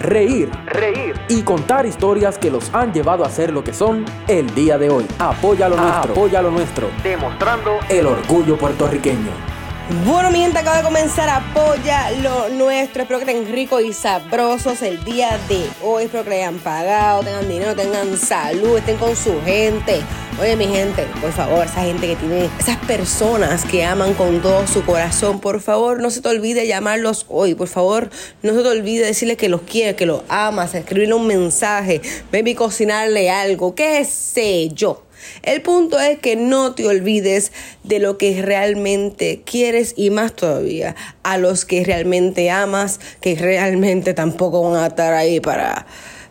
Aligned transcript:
reír, 0.00 0.50
reír 0.66 1.14
y 1.28 1.42
contar 1.42 1.86
historias 1.86 2.38
que 2.38 2.50
los 2.50 2.74
han 2.74 2.92
llevado 2.92 3.24
a 3.24 3.30
ser 3.30 3.52
lo 3.52 3.64
que 3.64 3.72
son 3.72 4.04
el 4.28 4.54
día 4.54 4.78
de 4.78 4.90
hoy. 4.90 5.06
Apoya 5.18 5.68
lo 5.68 5.76
nuestro, 5.76 6.12
apoya 6.12 6.42
lo 6.42 6.50
nuestro, 6.50 6.88
demostrando 7.02 7.78
el 7.88 8.06
orgullo 8.06 8.56
puertorriqueño. 8.56 9.55
Bueno, 10.04 10.32
mi 10.32 10.40
gente, 10.40 10.58
acaba 10.58 10.78
de 10.78 10.82
comenzar 10.82 11.28
Apoya 11.28 12.10
lo 12.20 12.48
nuestro. 12.48 13.02
Espero 13.02 13.20
que 13.20 13.30
estén 13.30 13.52
ricos 13.52 13.84
y 13.84 13.92
sabrosos 13.92 14.82
el 14.82 15.04
día 15.04 15.38
de 15.48 15.64
hoy. 15.80 16.04
Espero 16.04 16.24
que 16.24 16.30
le 16.30 16.36
hayan 16.42 16.58
pagado, 16.58 17.22
tengan 17.22 17.48
dinero, 17.48 17.76
tengan 17.76 18.18
salud, 18.18 18.78
estén 18.78 18.96
con 18.96 19.14
su 19.14 19.40
gente. 19.44 20.02
Oye, 20.40 20.56
mi 20.56 20.66
gente, 20.66 21.06
por 21.20 21.30
favor, 21.30 21.64
esa 21.64 21.82
gente 21.82 22.08
que 22.08 22.16
tiene, 22.16 22.50
esas 22.58 22.78
personas 22.78 23.64
que 23.64 23.84
aman 23.84 24.14
con 24.14 24.42
todo 24.42 24.66
su 24.66 24.84
corazón, 24.84 25.38
por 25.38 25.60
favor, 25.60 26.02
no 26.02 26.10
se 26.10 26.20
te 26.20 26.30
olvide 26.30 26.66
llamarlos 26.66 27.24
hoy. 27.28 27.54
Por 27.54 27.68
favor, 27.68 28.10
no 28.42 28.54
se 28.54 28.62
te 28.62 28.68
olvide 28.68 29.06
decirle 29.06 29.36
que 29.36 29.48
los 29.48 29.62
quieres, 29.62 29.94
que 29.94 30.04
los 30.04 30.22
amas, 30.28 30.74
escribirle 30.74 31.14
un 31.14 31.28
mensaje, 31.28 32.00
baby, 32.32 32.56
cocinarle 32.56 33.30
algo, 33.30 33.76
qué 33.76 34.04
sé 34.04 34.68
yo. 34.74 35.05
El 35.42 35.62
punto 35.62 35.98
es 35.98 36.18
que 36.18 36.36
no 36.36 36.74
te 36.74 36.86
olvides 36.86 37.52
de 37.84 37.98
lo 37.98 38.18
que 38.18 38.42
realmente 38.42 39.42
quieres 39.44 39.94
y 39.96 40.10
más 40.10 40.34
todavía 40.34 40.96
a 41.22 41.38
los 41.38 41.64
que 41.64 41.84
realmente 41.84 42.50
amas, 42.50 43.00
que 43.20 43.34
realmente 43.34 44.14
tampoco 44.14 44.62
van 44.70 44.82
a 44.82 44.86
estar 44.88 45.14
ahí 45.14 45.40
para 45.40 45.86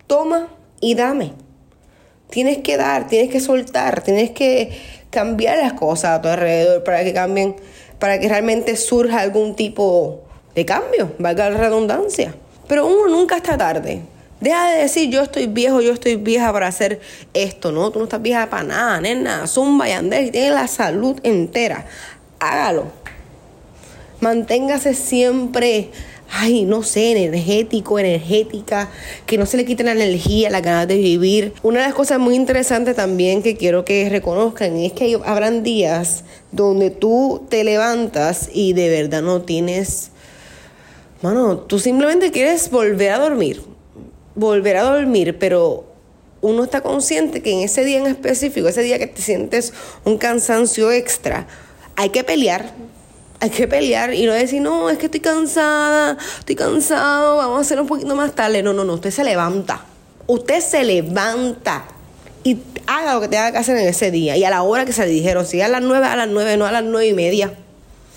toma 0.06 0.54
y 0.80 0.94
dame. 0.94 1.32
Tienes 2.30 2.58
que 2.58 2.76
dar, 2.76 3.08
tienes 3.08 3.32
que 3.32 3.40
soltar, 3.40 4.04
tienes 4.04 4.30
que 4.30 4.70
cambiar 5.10 5.58
las 5.58 5.72
cosas 5.72 6.12
a 6.12 6.22
tu 6.22 6.28
alrededor 6.28 6.84
para 6.84 7.02
que 7.02 7.12
cambien, 7.12 7.56
para 7.98 8.20
que 8.20 8.28
realmente 8.28 8.76
surja 8.76 9.18
algún 9.18 9.56
tipo 9.56 10.27
de 10.58 10.66
cambio, 10.66 11.12
valga 11.20 11.50
la 11.50 11.56
redundancia. 11.56 12.34
Pero 12.66 12.84
uno 12.84 13.06
nunca 13.06 13.36
está 13.36 13.56
tarde. 13.56 14.02
Deja 14.40 14.70
de 14.72 14.82
decir 14.82 15.08
yo 15.08 15.22
estoy 15.22 15.46
viejo, 15.46 15.80
yo 15.80 15.92
estoy 15.92 16.16
vieja 16.16 16.52
para 16.52 16.66
hacer 16.66 17.00
esto, 17.32 17.70
¿no? 17.70 17.92
Tú 17.92 18.00
no 18.00 18.06
estás 18.06 18.20
vieja 18.20 18.50
para 18.50 18.64
nada, 18.64 19.00
nena. 19.00 19.46
Zumba 19.46 19.88
y 19.88 19.92
andar 19.92 20.24
y 20.24 20.32
tienes 20.32 20.52
la 20.52 20.66
salud 20.66 21.16
entera. 21.22 21.86
Hágalo. 22.40 22.86
Manténgase 24.20 24.94
siempre, 24.94 25.90
ay, 26.28 26.64
no 26.64 26.82
sé, 26.82 27.12
energético, 27.12 28.00
energética, 28.00 28.88
que 29.26 29.38
no 29.38 29.46
se 29.46 29.58
le 29.58 29.64
quite 29.64 29.84
la 29.84 29.92
energía, 29.92 30.50
la 30.50 30.60
ganas 30.60 30.88
de 30.88 30.96
vivir. 30.96 31.52
Una 31.62 31.78
de 31.78 31.86
las 31.86 31.94
cosas 31.94 32.18
muy 32.18 32.34
interesantes 32.34 32.96
también 32.96 33.44
que 33.44 33.56
quiero 33.56 33.84
que 33.84 34.08
reconozcan 34.08 34.76
es 34.76 34.92
que 34.92 35.20
habrán 35.24 35.62
días 35.62 36.24
donde 36.50 36.90
tú 36.90 37.46
te 37.48 37.62
levantas 37.62 38.50
y 38.52 38.72
de 38.72 38.88
verdad 38.88 39.22
no 39.22 39.42
tienes 39.42 40.10
Mano, 41.20 41.58
tú 41.58 41.78
simplemente 41.80 42.30
quieres 42.30 42.70
volver 42.70 43.10
a 43.10 43.18
dormir, 43.18 43.62
volver 44.36 44.76
a 44.76 44.82
dormir, 44.84 45.36
pero 45.38 45.84
uno 46.40 46.62
está 46.62 46.80
consciente 46.80 47.42
que 47.42 47.52
en 47.52 47.60
ese 47.60 47.84
día 47.84 47.98
en 47.98 48.06
específico, 48.06 48.68
ese 48.68 48.82
día 48.82 48.98
que 48.98 49.08
te 49.08 49.20
sientes 49.20 49.72
un 50.04 50.16
cansancio 50.16 50.92
extra, 50.92 51.46
hay 51.96 52.10
que 52.10 52.22
pelear. 52.22 52.72
Hay 53.40 53.50
que 53.50 53.68
pelear 53.68 54.14
y 54.14 54.26
no 54.26 54.32
decir, 54.32 54.60
no, 54.60 54.90
es 54.90 54.98
que 54.98 55.06
estoy 55.06 55.20
cansada, 55.20 56.18
estoy 56.40 56.56
cansado, 56.56 57.36
vamos 57.36 57.58
a 57.58 57.60
hacer 57.60 57.80
un 57.80 57.86
poquito 57.86 58.14
más 58.16 58.34
tarde. 58.34 58.62
No, 58.62 58.72
no, 58.72 58.84
no, 58.84 58.94
usted 58.94 59.10
se 59.10 59.22
levanta. 59.22 59.84
Usted 60.26 60.60
se 60.60 60.84
levanta 60.84 61.84
y 62.42 62.58
haga 62.86 63.14
lo 63.14 63.20
que 63.20 63.28
tenga 63.28 63.52
que 63.52 63.58
hacer 63.58 63.76
en 63.76 63.88
ese 63.88 64.10
día 64.10 64.36
y 64.36 64.44
a 64.44 64.50
la 64.50 64.62
hora 64.62 64.84
que 64.84 64.92
se 64.92 65.04
le 65.04 65.10
dijeron, 65.10 65.46
si 65.46 65.60
a 65.60 65.68
las 65.68 65.82
nueve, 65.82 66.06
a 66.06 66.16
las 66.16 66.28
nueve, 66.28 66.56
no 66.56 66.66
a 66.66 66.72
las 66.72 66.84
nueve 66.84 67.08
y 67.08 67.14
media. 67.14 67.54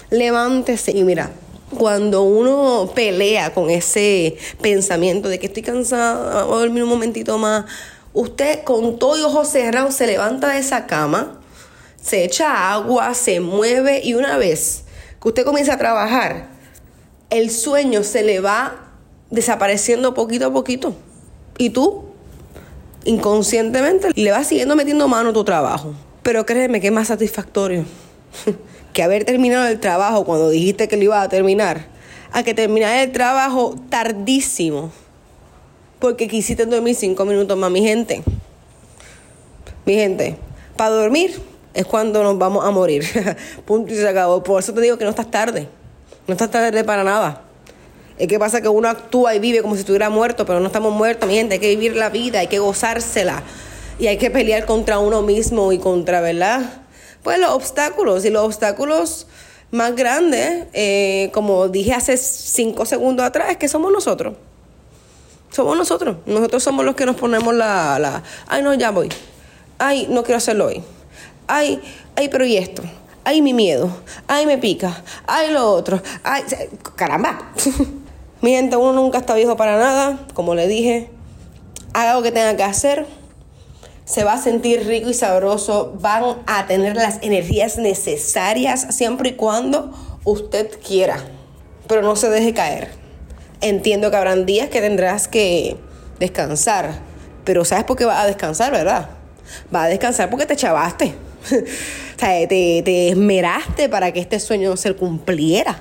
Levántese 0.09 0.91
y 0.91 1.03
mira, 1.03 1.31
cuando 1.77 2.23
uno 2.23 2.91
pelea 2.93 3.53
con 3.53 3.69
ese 3.69 4.37
pensamiento 4.61 5.29
de 5.29 5.39
que 5.39 5.47
estoy 5.47 5.63
cansada, 5.63 6.43
voy 6.45 6.57
a 6.57 6.59
dormir 6.59 6.83
un 6.83 6.89
momentito 6.89 7.37
más, 7.37 7.65
usted 8.13 8.63
con 8.63 8.99
todo 8.99 9.17
y 9.17 9.21
ojos 9.21 9.47
cerrados 9.49 9.95
se 9.95 10.07
levanta 10.07 10.49
de 10.49 10.59
esa 10.59 10.85
cama, 10.85 11.39
se 12.01 12.23
echa 12.23 12.71
agua, 12.73 13.13
se 13.13 13.39
mueve 13.39 14.01
y 14.03 14.13
una 14.13 14.37
vez 14.37 14.83
que 15.21 15.27
usted 15.27 15.45
comienza 15.45 15.73
a 15.73 15.77
trabajar, 15.77 16.49
el 17.29 17.49
sueño 17.49 18.03
se 18.03 18.23
le 18.23 18.39
va 18.39 18.91
desapareciendo 19.29 20.13
poquito 20.13 20.47
a 20.47 20.53
poquito. 20.53 20.93
Y 21.57 21.69
tú, 21.69 22.05
inconscientemente, 23.05 24.09
le 24.15 24.31
vas 24.31 24.47
siguiendo 24.47 24.75
metiendo 24.75 25.07
mano 25.07 25.29
a 25.29 25.33
tu 25.33 25.43
trabajo. 25.43 25.93
Pero 26.23 26.45
créeme 26.45 26.81
que 26.81 26.87
es 26.87 26.93
más 26.93 27.07
satisfactorio 27.07 27.85
que 28.93 29.03
haber 29.03 29.25
terminado 29.25 29.67
el 29.67 29.79
trabajo 29.79 30.25
cuando 30.25 30.49
dijiste 30.49 30.87
que 30.87 30.97
lo 30.97 31.03
iba 31.03 31.21
a 31.21 31.29
terminar, 31.29 31.87
a 32.31 32.43
que 32.43 32.53
terminar 32.53 32.97
el 32.97 33.11
trabajo 33.11 33.75
tardísimo, 33.89 34.91
porque 35.99 36.27
quisiste 36.27 36.65
dormir 36.65 36.95
cinco 36.95 37.25
minutos 37.25 37.57
más, 37.57 37.71
mi 37.71 37.81
gente. 37.81 38.23
Mi 39.85 39.95
gente, 39.95 40.35
para 40.75 40.91
dormir 40.91 41.39
es 41.73 41.85
cuando 41.85 42.23
nos 42.23 42.37
vamos 42.37 42.65
a 42.65 42.71
morir. 42.71 43.03
Punto 43.65 43.93
y 43.93 43.95
se 43.95 44.07
acabó. 44.07 44.43
Por 44.43 44.61
eso 44.61 44.73
te 44.73 44.81
digo 44.81 44.97
que 44.97 45.03
no 45.03 45.09
estás 45.09 45.29
tarde. 45.29 45.67
No 46.27 46.33
estás 46.33 46.51
tarde 46.51 46.83
para 46.83 47.03
nada. 47.03 47.43
Es 48.17 48.27
que 48.27 48.37
pasa 48.37 48.61
que 48.61 48.67
uno 48.67 48.87
actúa 48.87 49.33
y 49.35 49.39
vive 49.39 49.61
como 49.61 49.75
si 49.75 49.81
estuviera 49.81 50.09
muerto, 50.09 50.45
pero 50.45 50.59
no 50.59 50.67
estamos 50.67 50.93
muertos, 50.93 51.27
mi 51.27 51.35
gente. 51.35 51.55
Hay 51.55 51.59
que 51.59 51.69
vivir 51.69 51.95
la 51.95 52.09
vida, 52.09 52.39
hay 52.39 52.47
que 52.47 52.59
gozársela. 52.59 53.43
Y 53.99 54.07
hay 54.07 54.17
que 54.17 54.29
pelear 54.29 54.65
contra 54.65 54.99
uno 54.99 55.21
mismo 55.21 55.71
y 55.71 55.79
contra, 55.79 56.21
¿verdad? 56.21 56.80
Pues 57.23 57.39
los 57.39 57.51
obstáculos. 57.51 58.25
Y 58.25 58.29
los 58.29 58.43
obstáculos 58.43 59.27
más 59.71 59.95
grandes, 59.95 60.65
eh, 60.73 61.29
como 61.33 61.69
dije 61.69 61.93
hace 61.93 62.17
cinco 62.17 62.85
segundos 62.85 63.25
atrás, 63.25 63.51
es 63.51 63.57
que 63.57 63.67
somos 63.67 63.91
nosotros. 63.91 64.35
Somos 65.49 65.77
nosotros. 65.77 66.17
Nosotros 66.25 66.63
somos 66.63 66.85
los 66.85 66.95
que 66.95 67.05
nos 67.05 67.15
ponemos 67.15 67.53
la, 67.53 67.99
la 67.99 68.23
ay, 68.47 68.63
no, 68.63 68.73
ya 68.73 68.91
voy. 68.91 69.09
Ay, 69.77 70.07
no 70.09 70.23
quiero 70.23 70.37
hacerlo 70.37 70.67
hoy. 70.67 70.83
Ay, 71.47 71.81
ay, 72.15 72.29
pero 72.29 72.45
¿y 72.45 72.57
esto? 72.57 72.83
Ay, 73.23 73.41
mi 73.41 73.53
miedo. 73.53 73.89
Ay, 74.27 74.45
me 74.45 74.57
pica. 74.57 75.03
Ay, 75.27 75.51
lo 75.51 75.69
otro. 75.71 76.01
Ay, 76.23 76.43
caramba. 76.95 77.51
mi 78.41 78.51
gente, 78.51 78.75
uno 78.75 78.93
nunca 78.93 79.19
está 79.19 79.35
viejo 79.35 79.55
para 79.57 79.77
nada. 79.77 80.25
Como 80.33 80.55
le 80.55 80.67
dije, 80.67 81.09
haga 81.93 82.15
lo 82.15 82.21
que 82.21 82.31
tenga 82.31 82.55
que 82.55 82.63
hacer. 82.63 83.05
Se 84.11 84.25
va 84.25 84.33
a 84.33 84.37
sentir 84.37 84.85
rico 84.87 85.09
y 85.09 85.13
sabroso. 85.13 85.93
Van 86.01 86.43
a 86.45 86.67
tener 86.67 86.97
las 86.97 87.19
energías 87.21 87.77
necesarias 87.77 88.87
siempre 88.89 89.29
y 89.29 89.33
cuando 89.35 89.93
usted 90.25 90.69
quiera. 90.85 91.23
Pero 91.87 92.01
no 92.01 92.17
se 92.17 92.29
deje 92.29 92.53
caer. 92.53 92.89
Entiendo 93.61 94.11
que 94.11 94.17
habrán 94.17 94.45
días 94.45 94.67
que 94.67 94.81
tendrás 94.81 95.29
que 95.29 95.77
descansar. 96.19 96.91
Pero 97.45 97.63
¿sabes 97.63 97.85
por 97.85 97.95
qué 97.95 98.03
vas 98.03 98.21
a 98.21 98.27
descansar, 98.27 98.73
verdad? 98.73 99.11
Va 99.73 99.83
a 99.83 99.87
descansar 99.87 100.29
porque 100.29 100.45
te 100.45 100.57
chavaste. 100.57 101.15
o 101.53 102.19
sea, 102.19 102.47
te, 102.49 102.81
te 102.83 103.07
esmeraste 103.11 103.87
para 103.87 104.11
que 104.11 104.19
este 104.19 104.41
sueño 104.41 104.75
se 104.75 104.93
cumpliera. 104.93 105.79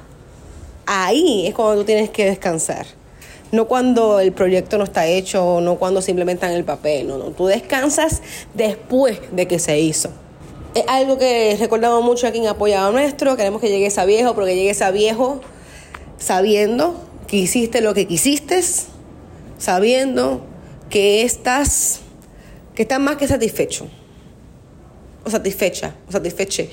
Ahí 0.87 1.49
es 1.49 1.55
cuando 1.57 1.81
tú 1.81 1.85
tienes 1.85 2.11
que 2.11 2.27
descansar. 2.27 2.87
No 3.53 3.67
cuando 3.67 4.21
el 4.21 4.33
proyecto 4.33 4.79
no 4.79 4.85
está 4.85 5.07
hecho, 5.07 5.61
no 5.61 5.77
cuando 5.77 6.03
simplemente 6.03 6.45
está 6.45 6.53
en 6.53 6.59
el 6.59 6.65
papel, 6.65 7.09
no, 7.09 7.19
no. 7.19 7.27
Tú 7.27 7.47
descansas 7.47 8.23
después 8.55 9.19
de 9.33 9.47
que 9.49 9.59
se 9.59 9.79
hizo. 9.81 10.11
Es 10.75 10.85
algo 10.87 11.19
que 11.19 11.57
recordamos 11.59 12.05
mucho 12.05 12.29
aquí 12.29 12.39
en 12.39 12.47
Apoyado 12.47 12.93
Nuestro. 12.93 13.37
Queremos 13.37 13.61
que 13.61 13.69
llegues 13.69 13.99
a 13.99 14.05
viejo, 14.05 14.35
pero 14.35 14.47
que 14.47 14.55
llegues 14.55 14.83
a 14.83 14.91
viejo 14.93 15.41
sabiendo 16.19 16.95
que 17.27 17.39
hiciste 17.39 17.81
lo 17.81 17.95
que 17.95 18.07
quisiste, 18.07 18.61
sabiendo 19.59 20.43
que 20.91 21.23
estás, 21.23 22.01
que 22.75 22.83
estás 22.83 23.01
más 23.01 23.17
que 23.17 23.27
satisfecho 23.27 23.89
o 25.25 25.31
satisfecha, 25.31 25.95
o 26.09 26.13
satisfeche 26.13 26.71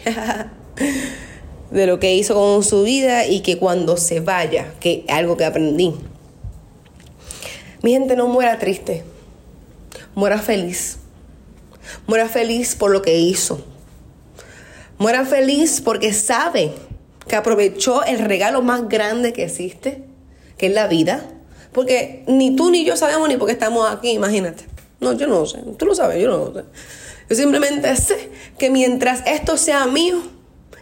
de 1.71 1.87
lo 1.87 1.99
que 1.99 2.15
hizo 2.15 2.33
con 2.35 2.63
su 2.63 2.83
vida 2.83 3.25
y 3.25 3.41
que 3.41 3.57
cuando 3.57 3.97
se 3.97 4.19
vaya, 4.19 4.73
que 4.79 5.05
algo 5.09 5.37
que 5.37 5.45
aprendí. 5.45 5.93
Mi 7.81 7.91
gente 7.91 8.15
no 8.15 8.27
muera 8.27 8.59
triste, 8.59 9.03
muera 10.15 10.39
feliz. 10.39 10.97
Muera 12.05 12.27
feliz 12.27 12.75
por 12.75 12.91
lo 12.91 13.01
que 13.01 13.17
hizo. 13.17 13.63
Muera 14.97 15.25
feliz 15.25 15.81
porque 15.81 16.13
sabe 16.13 16.73
que 17.27 17.35
aprovechó 17.35 18.03
el 18.03 18.19
regalo 18.19 18.61
más 18.61 18.89
grande 18.89 19.33
que 19.33 19.43
existe, 19.43 20.03
que 20.57 20.67
es 20.67 20.73
la 20.73 20.87
vida. 20.87 21.23
Porque 21.71 22.23
ni 22.27 22.55
tú 22.55 22.71
ni 22.71 22.83
yo 22.83 22.97
sabemos 22.97 23.27
ni 23.29 23.37
por 23.37 23.47
qué 23.47 23.53
estamos 23.53 23.89
aquí, 23.89 24.11
imagínate. 24.11 24.65
No, 24.99 25.13
yo 25.13 25.27
no 25.27 25.45
sé. 25.45 25.59
Tú 25.77 25.85
lo 25.85 25.93
sabes, 25.93 26.21
yo 26.21 26.29
no 26.29 26.37
lo 26.37 26.53
sé. 26.53 26.65
Yo 27.29 27.35
simplemente 27.35 27.93
sé 27.95 28.29
que 28.57 28.69
mientras 28.69 29.21
esto 29.27 29.57
sea 29.57 29.85
mío, 29.85 30.21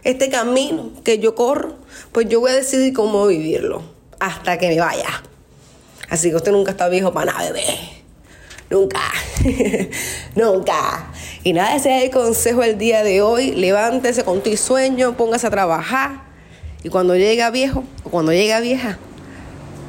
este 0.04 0.30
camino 0.30 0.92
que 1.04 1.18
yo 1.18 1.34
corro, 1.34 1.76
pues 2.12 2.28
yo 2.28 2.40
voy 2.40 2.52
a 2.52 2.54
decidir 2.54 2.92
cómo 2.92 3.26
vivirlo 3.26 3.82
hasta 4.20 4.56
que 4.56 4.68
me 4.68 4.80
vaya. 4.80 5.22
Así 6.08 6.30
que 6.30 6.36
usted 6.36 6.52
nunca 6.52 6.72
está 6.72 6.88
viejo 6.88 7.12
para 7.12 7.32
nada, 7.32 7.52
bebé. 7.52 7.64
Nunca. 8.70 9.00
nunca. 10.34 11.12
Y 11.42 11.52
nada, 11.52 11.76
ese 11.76 11.96
es 11.96 12.04
el 12.04 12.10
consejo 12.10 12.62
del 12.62 12.78
día 12.78 13.04
de 13.04 13.22
hoy. 13.22 13.52
Levántese 13.52 14.24
con 14.24 14.42
tu 14.42 14.56
sueño, 14.56 15.16
póngase 15.16 15.46
a 15.46 15.50
trabajar. 15.50 16.22
Y 16.82 16.88
cuando 16.88 17.16
llega 17.16 17.50
viejo 17.50 17.84
o 18.04 18.10
cuando 18.10 18.32
llega 18.32 18.60
vieja, 18.60 18.98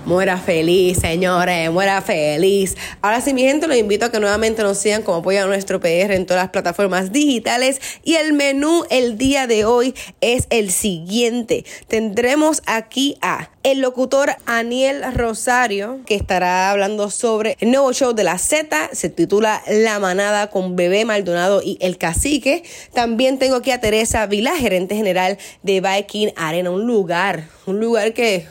Muera 0.08 0.38
feliz, 0.38 1.00
señores, 1.00 1.70
muera 1.70 2.02
feliz. 2.02 2.78
Ahora 3.02 3.20
sí, 3.20 3.34
mi 3.34 3.42
gente, 3.42 3.68
los 3.68 3.76
invito 3.76 4.06
a 4.06 4.10
que 4.10 4.22
nuevamente 4.22 4.64
nos 4.64 4.78
sigan 4.78 5.04
como 5.04 5.18
apoyan 5.18 5.44
a 5.44 5.48
nuestro 5.48 5.82
PR 5.82 6.14
en 6.14 6.26
todas 6.26 6.44
las 6.44 6.52
plataformas 6.52 7.12
digitales. 7.12 7.82
Y 8.06 8.14
el 8.14 8.32
menú 8.32 8.86
el 8.90 9.18
día 9.18 9.48
de 9.48 9.66
hoy 9.66 9.94
es 10.22 10.48
el 10.50 10.72
siguiente. 10.72 11.66
Tendremos 11.90 12.62
aquí 12.68 13.18
a 13.22 13.50
el 13.64 13.82
locutor 13.82 14.30
Aniel 14.46 15.04
Rosario, 15.14 16.00
que 16.06 16.16
estará 16.16 16.72
hablando 16.72 17.10
sobre 17.10 17.58
el 17.60 17.72
nuevo 17.72 17.92
show 17.92 18.14
de 18.14 18.24
la 18.24 18.38
Z, 18.38 18.92
se 18.94 19.10
titula 19.10 19.62
La 19.68 20.00
Manada 20.00 20.50
con 20.50 20.78
Bebé 20.78 21.04
Maldonado 21.04 21.62
y 21.62 21.78
El 21.82 21.98
Cacique. 21.98 22.64
También 22.94 23.40
tengo 23.40 23.58
aquí 23.58 23.72
a 23.72 23.82
Teresa 23.82 24.26
Vila, 24.26 24.56
gerente 24.56 24.96
general 24.96 25.38
de 25.64 25.82
Viking 25.82 26.30
Arena, 26.38 26.72
un 26.72 26.88
lugar, 26.88 27.50
un 27.66 27.82
lugar 27.82 28.14
que 28.14 28.48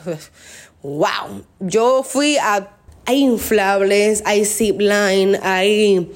wow, 0.87 1.43
yo 1.59 2.03
fui 2.03 2.37
a... 2.37 2.73
Hay 3.05 3.21
inflables, 3.21 4.21
hay 4.25 4.43
zipline, 4.43 5.39
hay, 5.41 6.11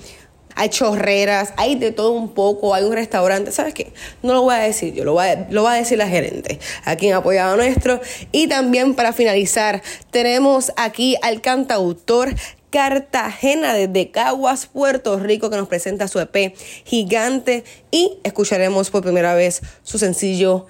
hay 0.56 0.70
chorreras, 0.70 1.54
hay 1.56 1.76
de 1.76 1.94
todo 1.94 2.12
un 2.12 2.34
poco, 2.34 2.74
hay 2.74 2.84
un 2.84 2.92
restaurante, 2.92 3.54
¿sabes 3.54 3.74
qué? 3.74 3.94
No 4.22 4.34
lo 4.34 4.42
voy 4.42 4.56
a 4.56 4.58
decir 4.58 4.94
yo, 4.94 5.06
lo 5.06 5.14
va 5.14 5.32
a, 5.32 5.48
lo 5.50 5.64
va 5.64 5.72
a 5.72 5.76
decir 5.78 5.98
la 5.98 6.10
gerente, 6.10 6.60
a 6.84 6.98
quien 6.98 7.14
apoyado 7.14 7.56
nuestro. 7.56 8.02
Y 8.34 8.48
también 8.48 8.94
para 8.94 9.13
finalizar, 9.13 9.82
tenemos 10.10 10.74
aquí 10.75 11.16
al 11.22 11.40
cantautor 11.40 12.36
Cartagena 12.72 13.74
desde 13.74 14.12
Caguas, 14.12 14.66
Puerto 14.66 15.20
Rico, 15.20 15.50
que 15.50 15.58
nos 15.58 15.68
presenta 15.68 16.08
su 16.08 16.20
EP 16.20 16.56
Gigante 16.86 17.66
y 17.92 18.20
escucharemos 18.24 18.90
por 18.90 19.04
primera 19.04 19.36
vez 19.36 19.62
su 19.84 20.00
sencillo 20.00 20.68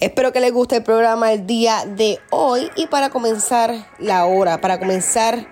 Espero 0.00 0.32
que 0.32 0.40
les 0.40 0.52
guste 0.52 0.76
el 0.76 0.82
programa 0.82 1.32
el 1.32 1.46
día 1.46 1.84
de 1.86 2.18
hoy 2.30 2.68
y 2.76 2.88
para 2.88 3.10
comenzar 3.10 3.72
la 3.98 4.26
hora, 4.26 4.60
para 4.60 4.78
comenzar 4.78 5.46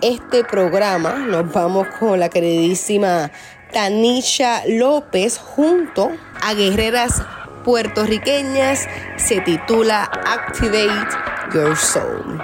este 0.00 0.44
programa, 0.44 1.12
nos 1.18 1.52
vamos 1.52 1.86
con 2.00 2.18
la 2.18 2.28
queridísima 2.28 3.30
Tanisha 3.72 4.62
López 4.66 5.38
junto 5.38 6.10
a 6.42 6.54
guerreras 6.54 7.22
puertorriqueñas. 7.64 8.88
Se 9.16 9.40
titula 9.42 10.04
Activate 10.04 11.16
Your 11.54 11.76
Soul. 11.76 12.42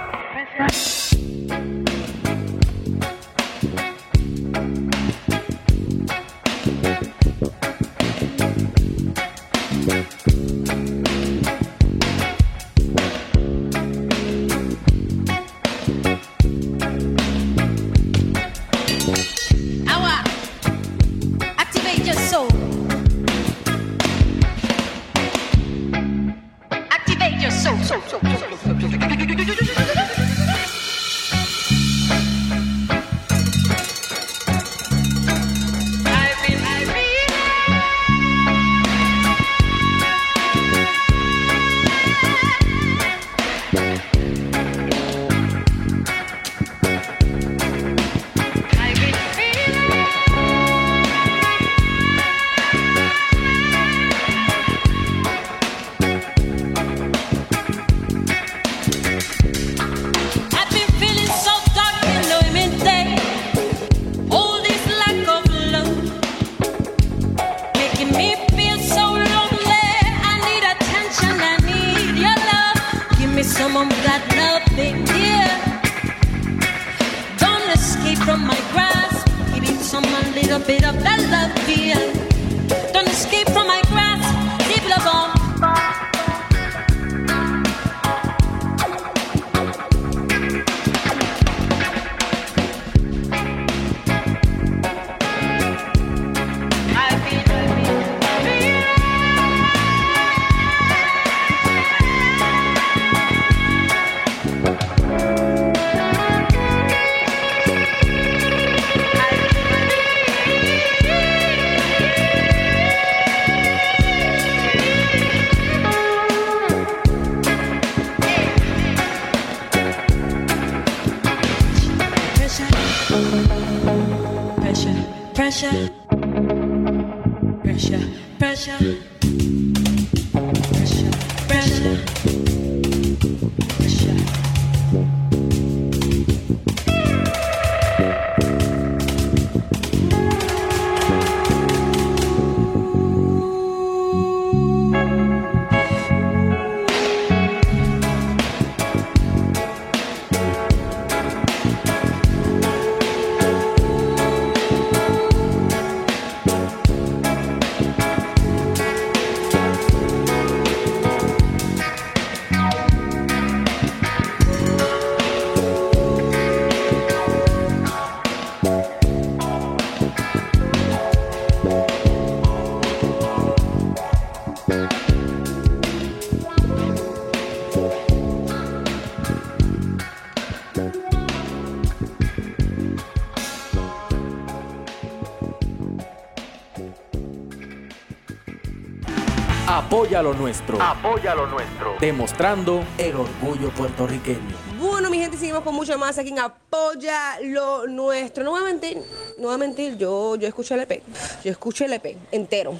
Apoya 190.19 190.33
lo 190.33 190.37
nuestro. 190.37 190.81
Apoya 190.81 191.33
lo 191.35 191.47
nuestro. 191.47 191.95
Demostrando 191.97 192.83
el 192.97 193.15
orgullo 193.15 193.69
puertorriqueño. 193.69 194.53
Bueno, 194.77 195.09
mi 195.09 195.17
gente, 195.17 195.37
seguimos 195.37 195.61
con 195.61 195.73
mucho 195.73 195.97
más 195.97 196.17
aquí 196.17 196.27
en 196.29 196.39
Apoya 196.39 197.39
lo 197.41 197.87
Nuestro. 197.87 198.43
No 198.43 198.51
voy 198.51 198.61
a 198.61 198.65
mentir, 198.65 198.97
no 199.37 199.45
voy 199.45 199.55
a 199.55 199.57
mentir, 199.57 199.97
yo, 199.97 200.35
yo 200.35 200.45
escuché 200.45 200.75
el 200.75 200.81
EP. 200.81 201.01
Yo 201.41 201.51
escuché 201.51 201.85
el 201.85 201.93
EP 201.93 202.17
entero. 202.33 202.77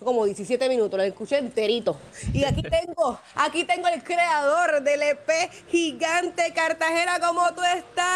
Como 0.00 0.24
17 0.24 0.68
minutos, 0.68 0.98
lo 0.98 1.04
escuché 1.04 1.38
enterito. 1.38 2.00
Y 2.32 2.42
aquí 2.42 2.62
tengo, 2.86 3.20
aquí 3.36 3.62
tengo 3.62 3.86
el 3.86 4.02
creador 4.02 4.82
del 4.82 5.02
EP 5.02 5.30
Gigante 5.68 6.52
Cartagena. 6.52 7.20
¿Cómo 7.20 7.46
tú 7.54 7.62
estás? 7.62 8.08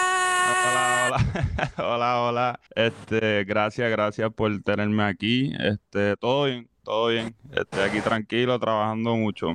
Hola, 0.66 1.06
hola. 1.06 1.72
hola, 1.94 2.20
hola. 2.20 2.60
Este, 2.74 3.44
gracias, 3.44 3.88
gracias 3.92 4.28
por 4.34 4.60
tenerme 4.64 5.04
aquí. 5.04 5.52
Este, 5.60 6.16
todo 6.16 6.46
bien, 6.46 6.68
todo 6.86 7.08
bien. 7.08 7.34
Estoy 7.52 7.82
aquí 7.82 8.00
tranquilo, 8.00 8.58
trabajando 8.60 9.16
mucho. 9.16 9.48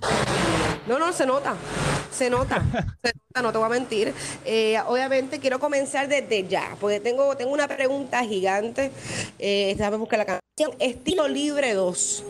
No, 0.86 1.00
no, 1.00 1.14
se 1.14 1.26
nota. 1.26 1.56
Se 2.12 2.30
nota. 2.30 2.62
se 3.02 3.14
nota, 3.14 3.42
no 3.42 3.52
te 3.54 3.58
voy 3.58 3.68
a 3.68 3.70
mentir. 3.70 4.14
Eh, 4.44 4.78
obviamente 4.86 5.40
quiero 5.40 5.58
comenzar 5.58 6.10
desde 6.10 6.46
ya, 6.48 6.76
porque 6.82 7.00
tengo, 7.00 7.38
tengo 7.38 7.54
una 7.54 7.70
pregunta 7.70 8.22
gigante. 8.26 8.92
Eh, 9.40 9.74
déjame 9.78 9.96
buscar 9.96 10.20
la. 10.20 10.40
Estilo 10.80 11.28
Libre 11.28 11.74
2. 11.74 12.24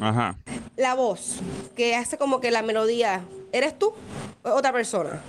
Ajá. 0.00 0.36
La 0.76 0.94
voz, 0.94 1.40
que 1.76 1.94
hace 1.94 2.18
como 2.18 2.40
que 2.40 2.50
la 2.50 2.62
melodía. 2.62 3.22
¿Eres 3.52 3.78
tú 3.78 3.92
o 4.42 4.50
otra 4.50 4.72
persona? 4.72 5.20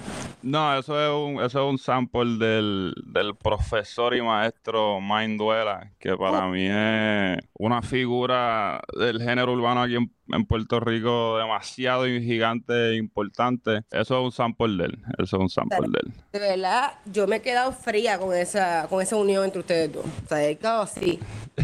No, 0.43 0.77
eso 0.77 1.00
es 1.00 1.10
un, 1.10 1.43
eso 1.43 1.60
es 1.60 1.71
un 1.71 1.77
sample 1.77 2.43
del, 2.43 2.93
del 3.05 3.36
profesor 3.36 4.15
y 4.15 4.21
maestro 4.21 5.00
Minduela, 5.00 5.91
que 6.00 6.17
para 6.17 6.48
mí 6.48 6.67
es 6.67 7.38
una 7.53 7.81
figura 7.83 8.81
del 8.98 9.21
género 9.21 9.53
urbano 9.53 9.83
aquí 9.83 9.95
en, 9.95 10.12
en 10.29 10.45
Puerto 10.45 10.79
Rico 10.79 11.38
demasiado 11.38 12.05
gigante 12.05 12.89
e 12.89 12.95
importante. 12.95 13.83
Eso 13.91 14.19
es 14.19 14.25
un 14.25 14.31
sample 14.31 14.77
de 14.77 14.86
él. 14.86 15.03
Eso 15.19 15.38
es 15.38 15.41
un 15.41 15.50
sample 15.50 15.88
de 15.89 16.00
él. 16.03 16.13
De 16.31 16.39
verdad, 16.39 16.93
yo 17.05 17.27
me 17.27 17.36
he 17.38 17.41
quedado 17.41 17.71
fría 17.71 18.17
con 18.17 18.36
esa, 18.36 18.88
con 18.89 19.01
esa 19.01 19.15
unión 19.17 19.45
entre 19.45 19.60
ustedes 19.60 19.93
dos. 19.93 20.05
O 20.05 20.27
sea, 20.27 20.43
he 20.48 20.57
quedado 20.57 20.81
así. 20.81 21.19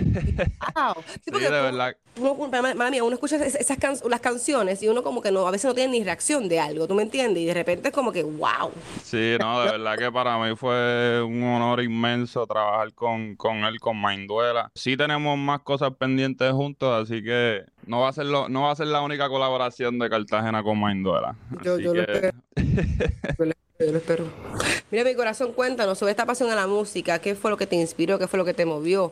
Wow. 0.76 0.94
Sí, 1.08 1.20
Sí, 1.26 1.32
porque 1.32 1.46
de 1.50 1.52
uno- 1.52 1.64
verdad. 1.64 1.96
uno- 2.20 2.74
mala 2.76 2.92
mía, 2.92 3.04
uno 3.04 3.14
escucha 3.16 3.36
esas, 3.46 3.78
can- 3.78 3.98
las 4.10 4.20
canciones 4.22 4.82
y 4.82 4.88
uno 4.88 5.04
como 5.04 5.22
que 5.22 5.32
no, 5.32 5.48
a 5.48 5.52
veces 5.52 5.66
no 5.66 5.74
tiene 5.76 5.92
ni 5.94 6.04
reacción 6.04 6.48
de 6.50 6.60
algo, 6.60 6.88
¿tú 6.88 6.96
me 6.96 7.04
entiendes? 7.04 7.44
Y 7.44 7.46
de 7.46 7.54
repente 7.54 7.90
es 7.90 7.94
como 7.94 8.12
que, 8.12 8.24
wow. 8.24 8.72
Sí, 9.04 9.36
no, 9.40 9.62
de 9.62 9.72
verdad 9.72 9.98
que 9.98 10.12
para 10.12 10.38
mí 10.38 10.56
fue 10.56 11.22
un 11.24 11.44
honor 11.44 11.82
inmenso 11.82 12.46
trabajar 12.48 12.94
con, 12.94 13.36
con 13.36 13.58
él, 13.66 13.80
con 13.80 14.02
Minduela. 14.02 14.72
Sí 14.76 14.98
tenemos 14.98 15.38
más 15.38 15.62
cosas 15.62 15.92
pendientes 15.98 16.52
juntos, 16.52 17.04
así 17.04 17.24
que 17.24 17.64
no 17.86 18.02
va 18.02 18.10
a 18.10 18.14
ser 18.14 18.26
lo, 18.26 18.50
no 18.50 18.64
va 18.64 18.72
a 18.72 18.76
ser 18.76 18.88
la 18.88 19.02
única 19.02 19.30
colaboración 19.30 19.98
de 20.00 20.10
Cartagena 20.10 20.64
con 20.64 20.80
Minduela. 20.82 21.36
Yo, 21.64 21.78
yo 21.80 21.92
que- 21.94 21.98
lo 21.98 22.02
espero, 22.04 22.38
yo 23.80 23.92
lo 23.92 23.98
espero. 24.00 24.26
Mira, 24.90 25.04
mi 25.04 25.14
corazón, 25.14 25.54
cuéntanos 25.54 26.00
sobre 26.00 26.12
esta 26.12 26.26
pasión 26.26 26.50
a 26.50 26.56
la 26.56 26.66
música. 26.66 27.20
¿Qué 27.20 27.36
fue 27.36 27.52
lo 27.52 27.58
que 27.58 27.68
te 27.68 27.76
inspiró? 27.76 28.18
¿Qué 28.18 28.28
fue 28.28 28.40
lo 28.40 28.46
que 28.46 28.54
te 28.56 28.66
movió? 28.66 29.12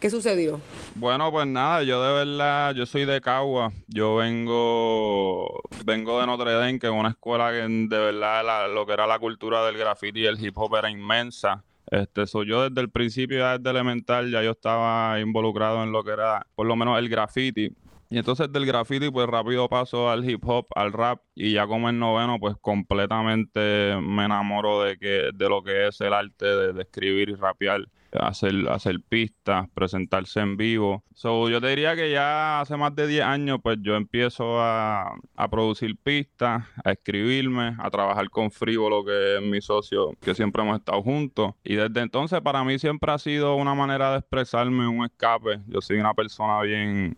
¿Qué 0.00 0.10
sucedió? 0.10 0.60
Bueno, 0.96 1.30
pues 1.30 1.46
nada, 1.46 1.84
yo 1.84 2.02
de 2.02 2.12
verdad, 2.24 2.74
yo 2.74 2.84
soy 2.84 3.04
de 3.04 3.20
Cagua, 3.20 3.72
yo 3.86 4.16
vengo, 4.16 5.62
vengo 5.84 6.20
de 6.20 6.26
Notre 6.26 6.52
Dame, 6.52 6.78
que 6.80 6.88
es 6.88 6.92
una 6.92 7.10
escuela 7.10 7.52
que 7.52 7.58
de 7.68 7.98
verdad 7.98 8.44
la- 8.44 8.66
lo 8.68 8.84
que 8.86 8.92
era 8.92 9.06
la 9.06 9.18
cultura 9.20 9.64
del 9.64 9.78
graffiti 9.78 10.20
y 10.22 10.26
el 10.26 10.44
hip 10.44 10.58
hop 10.58 10.74
era 10.76 10.90
inmensa. 10.90 11.62
Este, 11.88 12.26
soy 12.26 12.48
yo 12.48 12.68
desde 12.68 12.80
el 12.80 12.90
principio, 12.90 13.38
ya 13.38 13.58
desde 13.58 13.70
elemental, 13.70 14.30
ya 14.30 14.42
yo 14.42 14.52
estaba 14.52 15.20
involucrado 15.20 15.82
en 15.84 15.92
lo 15.92 16.02
que 16.02 16.10
era, 16.12 16.44
por 16.54 16.66
lo 16.66 16.74
menos 16.74 16.98
el 16.98 17.08
graffiti. 17.08 17.70
Y 18.12 18.18
entonces 18.18 18.52
del 18.52 18.66
graffiti, 18.66 19.10
pues 19.10 19.26
rápido 19.26 19.70
paso 19.70 20.10
al 20.10 20.28
hip 20.28 20.44
hop, 20.46 20.66
al 20.74 20.92
rap, 20.92 21.22
y 21.34 21.52
ya 21.54 21.66
como 21.66 21.88
en 21.88 21.98
noveno, 21.98 22.38
pues 22.38 22.56
completamente 22.60 23.96
me 24.02 24.26
enamoro 24.26 24.82
de 24.82 24.98
que, 24.98 25.30
de 25.34 25.48
lo 25.48 25.62
que 25.62 25.86
es 25.88 25.98
el 26.02 26.12
arte 26.12 26.44
de, 26.44 26.72
de 26.74 26.82
escribir 26.82 27.30
y 27.30 27.34
rapear 27.36 27.80
hacer, 28.12 28.68
hacer 28.68 29.00
pistas, 29.08 29.68
presentarse 29.74 30.40
en 30.40 30.56
vivo. 30.56 31.02
So, 31.14 31.48
yo 31.48 31.60
te 31.60 31.68
diría 31.68 31.94
que 31.94 32.10
ya 32.10 32.60
hace 32.60 32.76
más 32.76 32.94
de 32.94 33.06
10 33.06 33.24
años, 33.24 33.58
pues 33.62 33.78
yo 33.80 33.94
empiezo 33.94 34.60
a, 34.60 35.14
a 35.36 35.48
producir 35.48 35.96
pistas, 35.96 36.64
a 36.84 36.92
escribirme, 36.92 37.76
a 37.78 37.90
trabajar 37.90 38.28
con 38.30 38.50
Frívolo, 38.50 39.04
que 39.04 39.36
es 39.36 39.42
mi 39.42 39.60
socio, 39.60 40.12
que 40.20 40.34
siempre 40.34 40.62
hemos 40.62 40.78
estado 40.78 41.02
juntos. 41.02 41.54
Y 41.62 41.76
desde 41.76 42.00
entonces 42.00 42.40
para 42.40 42.64
mí 42.64 42.78
siempre 42.78 43.12
ha 43.12 43.18
sido 43.18 43.56
una 43.56 43.74
manera 43.74 44.12
de 44.12 44.18
expresarme, 44.18 44.88
un 44.88 45.04
escape. 45.04 45.60
Yo 45.66 45.80
soy 45.80 45.98
una 45.98 46.14
persona 46.14 46.60
bien, 46.62 47.16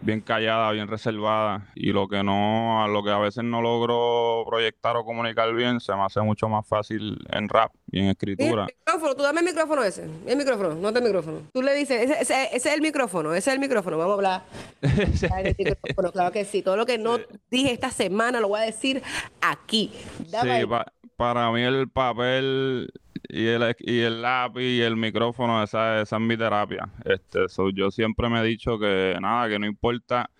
bien 0.00 0.20
callada, 0.20 0.70
bien 0.72 0.88
reservada. 0.88 1.68
Y 1.74 1.92
lo 1.92 2.08
que 2.08 2.22
no, 2.22 2.84
a 2.84 2.88
lo 2.88 3.02
que 3.02 3.10
a 3.10 3.18
veces 3.18 3.44
no 3.44 3.62
logro 3.62 4.44
proyectar 4.46 4.96
o 4.96 5.04
comunicar 5.04 5.54
bien, 5.54 5.80
se 5.80 5.94
me 5.94 6.02
hace 6.02 6.20
mucho 6.20 6.48
más 6.48 6.66
fácil 6.66 7.18
en 7.30 7.48
rap 7.48 7.72
y 7.90 8.00
en 8.00 8.06
escritura. 8.06 8.66
El 8.66 8.74
micrófono, 8.76 9.14
tú 9.14 9.22
dame 9.22 9.40
el 9.40 9.46
micrófono 9.46 9.82
ese. 9.82 10.08
El 10.30 10.36
micrófono, 10.38 10.74
no 10.76 10.88
el 10.90 11.02
micrófono. 11.02 11.38
Tú 11.52 11.60
le 11.60 11.74
dices, 11.74 12.02
ese, 12.02 12.20
ese- 12.22 12.44
ese 12.56 12.68
es 12.68 12.74
el 12.74 12.80
micrófono, 12.80 13.30
ese 13.34 13.50
es 13.50 13.54
el 13.54 13.60
micrófono, 13.60 13.98
vamos 13.98 14.12
a 14.12 14.14
hablar. 14.14 14.42
Ay, 15.34 15.46
el 15.46 15.56
micrófono, 15.58 16.12
claro 16.12 16.30
que 16.30 16.44
sí. 16.44 16.62
Todo 16.62 16.76
lo 16.76 16.86
que 16.86 16.98
no 16.98 17.18
dije 17.50 17.72
esta 17.72 17.90
semana 17.90 18.38
lo 18.40 18.48
voy 18.48 18.60
a 18.60 18.64
decir 18.64 19.02
aquí. 19.40 19.90
Dame. 20.30 20.60
Sí, 20.60 20.66
pa- 20.66 20.92
para 21.16 21.50
mí 21.50 21.62
el 21.62 21.88
papel 21.88 22.90
y 23.28 23.46
el, 23.46 23.76
y 23.80 24.00
el 24.00 24.22
lápiz 24.22 24.62
y 24.62 24.80
el 24.80 24.96
micrófono, 24.96 25.62
esa, 25.62 26.00
esa 26.00 26.16
es 26.16 26.22
mi 26.22 26.36
terapia. 26.36 26.88
Este, 27.04 27.48
so, 27.48 27.68
yo 27.70 27.90
siempre 27.90 28.28
me 28.28 28.40
he 28.40 28.44
dicho 28.44 28.78
que 28.78 29.16
nada, 29.20 29.48
que 29.48 29.58
no 29.58 29.66
importa 29.66 30.30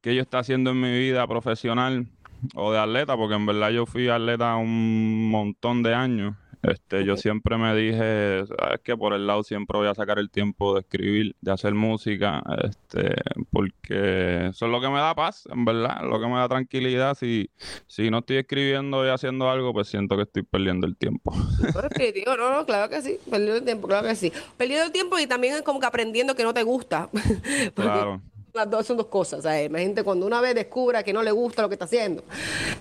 qué 0.00 0.14
yo 0.14 0.22
esté 0.22 0.36
haciendo 0.36 0.70
en 0.72 0.80
mi 0.80 0.90
vida 0.96 1.26
profesional, 1.26 2.06
o 2.54 2.70
de 2.72 2.78
atleta, 2.78 3.16
porque 3.16 3.34
en 3.34 3.46
verdad 3.46 3.70
yo 3.70 3.84
fui 3.86 4.08
atleta 4.08 4.54
un 4.56 5.28
montón 5.30 5.82
de 5.82 5.94
años. 5.94 6.36
Este, 6.62 7.04
yo 7.04 7.16
siempre 7.16 7.56
me 7.56 7.74
dije, 7.74 8.44
sabes 8.46 8.80
que 8.82 8.96
por 8.96 9.12
el 9.12 9.26
lado 9.26 9.42
siempre 9.44 9.78
voy 9.78 9.88
a 9.88 9.94
sacar 9.94 10.18
el 10.18 10.30
tiempo 10.30 10.74
de 10.74 10.80
escribir, 10.80 11.36
de 11.40 11.52
hacer 11.52 11.74
música, 11.74 12.42
este, 12.64 13.14
porque 13.50 14.46
eso 14.48 14.66
es 14.66 14.72
lo 14.72 14.80
que 14.80 14.88
me 14.88 14.98
da 14.98 15.14
paz, 15.14 15.48
en 15.52 15.64
verdad, 15.64 16.02
lo 16.02 16.20
que 16.20 16.26
me 16.26 16.34
da 16.34 16.48
tranquilidad. 16.48 17.16
Si, 17.16 17.50
si 17.86 18.10
no 18.10 18.18
estoy 18.18 18.38
escribiendo 18.38 19.06
y 19.06 19.10
haciendo 19.10 19.48
algo, 19.50 19.72
pues 19.72 19.88
siento 19.88 20.16
que 20.16 20.22
estoy 20.22 20.42
perdiendo 20.42 20.86
el 20.86 20.96
tiempo. 20.96 21.32
Definitivo, 21.90 22.36
no, 22.36 22.52
no, 22.52 22.66
claro 22.66 22.88
que 22.88 23.02
sí, 23.02 23.18
perdiendo 23.30 23.56
el 23.56 23.64
tiempo, 23.64 23.86
claro 23.86 24.08
que 24.08 24.16
sí. 24.16 24.32
Perdiendo 24.56 24.86
el 24.86 24.92
tiempo 24.92 25.18
y 25.18 25.26
también 25.26 25.54
es 25.54 25.62
como 25.62 25.80
que 25.80 25.86
aprendiendo 25.86 26.34
que 26.34 26.42
no 26.42 26.54
te 26.54 26.62
gusta. 26.62 27.08
Porque 27.12 27.72
Claro. 27.74 28.20
Las 28.58 28.68
dos 28.68 28.86
son 28.86 28.96
dos 28.96 29.06
cosas. 29.06 29.42
¿sabes? 29.42 29.66
Imagínate 29.66 30.02
cuando 30.02 30.26
una 30.26 30.40
vez 30.40 30.54
descubra 30.54 31.02
que 31.02 31.12
no 31.12 31.22
le 31.22 31.30
gusta 31.30 31.62
lo 31.62 31.68
que 31.68 31.76
está 31.76 31.84
haciendo, 31.84 32.24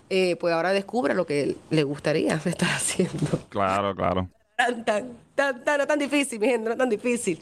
eh, 0.10 0.36
pues 0.38 0.54
ahora 0.54 0.72
descubre 0.72 1.14
lo 1.14 1.26
que 1.26 1.56
le 1.70 1.84
gustaría 1.84 2.34
estar 2.46 2.70
haciendo. 2.70 3.40
Claro, 3.50 3.96
claro. 3.96 4.28
Tan, 4.56 4.84
tan, 4.84 5.12
tan, 5.36 5.64
tan, 5.64 5.78
no 5.78 5.86
tan 5.86 6.00
difícil, 6.00 6.40
mi 6.40 6.48
gente, 6.48 6.66
no 6.66 6.72
es 6.72 6.78
tan 6.80 6.90
difícil. 6.90 7.38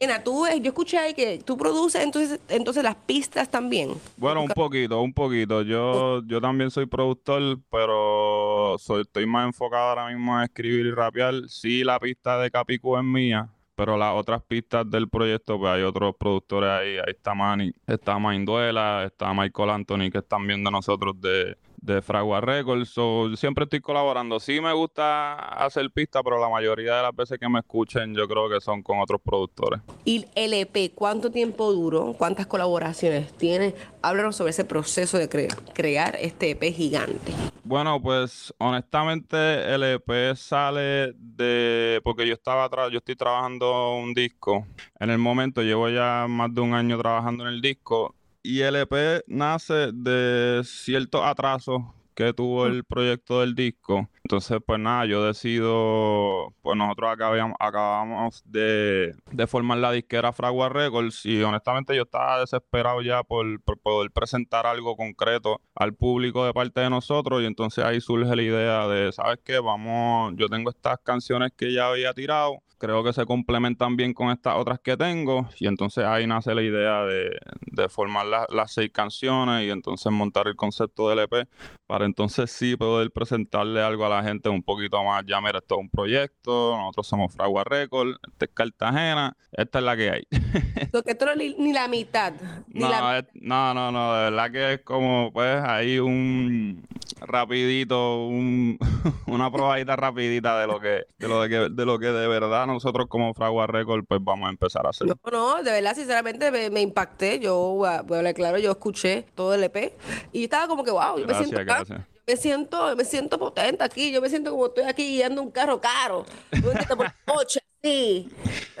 Nena, 0.00 0.24
tú, 0.24 0.46
yo 0.46 0.68
escuché 0.68 0.96
ahí 0.96 1.12
que 1.12 1.38
tú 1.44 1.58
produces 1.58 2.02
entonces, 2.02 2.40
entonces 2.48 2.82
las 2.82 2.94
pistas 2.94 3.50
también. 3.50 3.90
Bueno, 4.16 4.42
un 4.42 4.48
poquito, 4.48 5.02
un 5.02 5.12
poquito. 5.12 5.60
Yo, 5.60 6.22
yo 6.24 6.40
también 6.40 6.70
soy 6.70 6.86
productor, 6.86 7.58
pero 7.70 8.76
soy, 8.78 9.02
estoy 9.02 9.26
más 9.26 9.44
enfocado 9.44 9.90
ahora 9.90 10.08
mismo 10.08 10.38
en 10.38 10.44
escribir 10.44 10.86
y 10.86 10.92
rapear. 10.92 11.34
Sí, 11.48 11.84
la 11.84 12.00
pista 12.00 12.38
de 12.38 12.50
Capicú 12.50 12.96
es 12.96 13.04
mía, 13.04 13.50
pero 13.78 13.96
las 13.96 14.12
otras 14.12 14.42
pistas 14.42 14.90
del 14.90 15.08
proyecto, 15.08 15.56
pues 15.56 15.70
hay 15.70 15.82
otros 15.84 16.16
productores 16.18 16.68
ahí. 16.68 16.96
Ahí 16.96 17.12
está 17.16 17.32
Manny, 17.32 17.72
está 17.86 18.18
Mainduela, 18.18 19.04
está 19.04 19.32
Michael 19.32 19.70
Anthony, 19.70 20.10
que 20.10 20.18
están 20.18 20.44
viendo 20.48 20.68
nosotros 20.68 21.14
de, 21.20 21.56
de 21.80 22.02
Fragua 22.02 22.40
Records. 22.40 22.88
So, 22.88 23.36
siempre 23.36 23.62
estoy 23.64 23.80
colaborando. 23.80 24.40
Sí 24.40 24.60
me 24.60 24.72
gusta 24.72 25.34
hacer 25.64 25.88
pistas, 25.92 26.22
pero 26.24 26.40
la 26.40 26.48
mayoría 26.48 26.96
de 26.96 27.02
las 27.02 27.14
veces 27.14 27.38
que 27.38 27.48
me 27.48 27.60
escuchen, 27.60 28.16
yo 28.16 28.26
creo 28.26 28.48
que 28.48 28.60
son 28.60 28.82
con 28.82 28.98
otros 28.98 29.20
productores. 29.24 29.80
Y 30.04 30.26
el 30.34 30.54
EP, 30.54 30.92
¿cuánto 30.92 31.30
tiempo 31.30 31.72
duró? 31.72 32.14
¿Cuántas 32.18 32.48
colaboraciones 32.48 33.32
tiene? 33.34 33.76
Háblanos 34.02 34.34
sobre 34.34 34.50
ese 34.50 34.64
proceso 34.64 35.18
de 35.18 35.30
cre- 35.30 35.56
crear 35.72 36.16
este 36.20 36.50
EP 36.50 36.64
gigante. 36.74 37.32
Bueno, 37.70 38.00
pues 38.00 38.54
honestamente 38.56 39.36
el 39.74 39.82
EP 39.82 40.34
sale 40.34 41.12
de 41.18 42.00
porque 42.02 42.26
yo 42.26 42.32
estaba 42.32 42.66
tra- 42.70 42.90
yo 42.90 42.96
estoy 42.96 43.14
trabajando 43.14 43.94
un 43.94 44.14
disco. 44.14 44.66
En 44.98 45.10
el 45.10 45.18
momento 45.18 45.60
llevo 45.60 45.90
ya 45.90 46.24
más 46.30 46.54
de 46.54 46.62
un 46.62 46.72
año 46.72 46.96
trabajando 46.98 47.46
en 47.46 47.50
el 47.52 47.60
disco 47.60 48.14
y 48.42 48.60
el 48.62 48.74
EP 48.76 49.22
nace 49.26 49.92
de 49.92 50.62
ciertos 50.64 51.20
atrasos 51.22 51.82
que 52.14 52.32
tuvo 52.32 52.66
el 52.66 52.84
proyecto 52.84 53.40
del 53.42 53.54
disco. 53.54 54.08
Entonces, 54.28 54.58
pues 54.66 54.78
nada, 54.78 55.06
yo 55.06 55.24
decido, 55.24 56.52
pues 56.60 56.76
nosotros 56.76 57.10
acabamos, 57.10 57.56
acabamos 57.58 58.42
de, 58.44 59.14
de 59.32 59.46
formar 59.46 59.78
la 59.78 59.90
disquera 59.90 60.34
Fragua 60.34 60.68
Records 60.68 61.24
y 61.24 61.42
honestamente 61.42 61.96
yo 61.96 62.02
estaba 62.02 62.40
desesperado 62.40 63.00
ya 63.00 63.22
por, 63.22 63.58
poder 63.82 64.10
presentar 64.10 64.66
algo 64.66 64.96
concreto 64.96 65.62
al 65.74 65.94
público 65.94 66.44
de 66.44 66.52
parte 66.52 66.82
de 66.82 66.90
nosotros 66.90 67.40
y 67.40 67.46
entonces 67.46 67.82
ahí 67.86 68.02
surge 68.02 68.36
la 68.36 68.42
idea 68.42 68.86
de, 68.86 69.12
¿sabes 69.12 69.38
qué? 69.42 69.60
Vamos, 69.60 70.34
yo 70.36 70.46
tengo 70.50 70.68
estas 70.68 70.98
canciones 71.02 71.50
que 71.56 71.72
ya 71.72 71.88
había 71.88 72.12
tirado, 72.12 72.58
creo 72.76 73.02
que 73.02 73.14
se 73.14 73.24
complementan 73.24 73.96
bien 73.96 74.12
con 74.12 74.28
estas 74.30 74.56
otras 74.56 74.78
que 74.78 74.96
tengo 74.98 75.48
y 75.58 75.66
entonces 75.68 76.04
ahí 76.04 76.26
nace 76.26 76.54
la 76.54 76.62
idea 76.62 77.02
de, 77.04 77.30
de 77.62 77.88
formar 77.88 78.26
la- 78.26 78.46
las 78.50 78.72
seis 78.74 78.90
canciones 78.92 79.66
y 79.66 79.70
entonces 79.70 80.12
montar 80.12 80.46
el 80.48 80.54
concepto 80.54 81.08
del 81.08 81.20
EP 81.20 81.46
para 81.86 82.04
entonces 82.04 82.50
sí 82.52 82.76
poder 82.76 83.10
presentarle 83.10 83.82
algo 83.82 84.04
a 84.04 84.10
la 84.10 84.17
gente 84.22 84.48
un 84.48 84.62
poquito 84.62 85.02
más, 85.04 85.24
ya 85.26 85.40
mira, 85.40 85.58
esto 85.58 85.74
es 85.76 85.80
un 85.80 85.90
proyecto, 85.90 86.76
nosotros 86.76 87.06
somos 87.06 87.34
Fragua 87.34 87.64
Record, 87.64 88.16
esta 88.32 88.44
es 88.44 88.50
Cartagena, 88.54 89.36
esta 89.52 89.78
es 89.78 89.84
la 89.84 89.96
que 89.96 90.10
hay. 90.10 90.26
Lo 90.92 91.02
que 91.02 91.10
esto 91.12 91.26
no 91.26 91.32
es 91.32 91.36
ni, 91.38 91.54
ni 91.54 91.72
la 91.72 91.86
mitad. 91.88 92.32
Ni 92.68 92.80
No, 92.80 92.88
la, 92.90 93.18
es- 93.18 93.24
no, 93.34 93.74
no, 93.74 93.90
no, 93.92 94.14
de 94.14 94.22
verdad 94.30 94.50
que 94.50 94.72
es 94.74 94.80
como, 94.82 95.30
pues, 95.32 95.62
ahí 95.62 95.98
un 95.98 96.86
rapidito, 97.20 98.26
un, 98.26 98.78
una 99.26 99.50
probadita 99.50 99.96
rapidita 99.96 100.58
de 100.60 100.66
lo 100.66 100.80
que, 100.80 101.04
de 101.18 101.28
lo 101.28 101.42
de, 101.42 101.48
que, 101.48 101.56
de 101.70 101.84
lo 101.84 101.98
que 101.98 102.06
de 102.06 102.28
verdad 102.28 102.66
nosotros 102.66 103.06
como 103.08 103.34
Fragua 103.34 103.66
Record, 103.66 104.04
pues 104.06 104.20
vamos 104.22 104.46
a 104.46 104.50
empezar 104.50 104.86
a 104.86 104.90
hacer. 104.90 105.06
no, 105.08 105.14
no, 105.30 105.62
de 105.62 105.72
verdad, 105.72 105.94
sinceramente 105.94 106.50
me, 106.50 106.70
me 106.70 106.80
impacté. 106.80 107.38
Yo 107.40 107.56
voy 107.56 107.88
a, 107.88 108.02
voy 108.02 108.16
a 108.16 108.18
hablar 108.18 108.34
claro, 108.34 108.58
yo 108.58 108.70
escuché 108.70 109.26
todo 109.34 109.54
el 109.54 109.64
EP 109.64 109.96
y 110.32 110.44
estaba 110.44 110.66
como 110.68 110.84
que, 110.84 110.90
wow, 110.90 111.18
yo 111.18 111.26
me 111.26 111.34
siento 111.34 111.58
gracias. 111.64 112.00
Me 112.28 112.36
siento, 112.36 112.94
me 112.94 113.04
siento 113.04 113.38
potente 113.38 113.82
aquí, 113.82 114.12
yo 114.12 114.20
me 114.20 114.28
siento 114.28 114.50
como 114.50 114.66
estoy 114.66 114.84
aquí 114.84 115.16
guiando 115.16 115.42
un 115.42 115.50
carro 115.50 115.80
caro, 115.80 116.26
sí, 117.82 118.28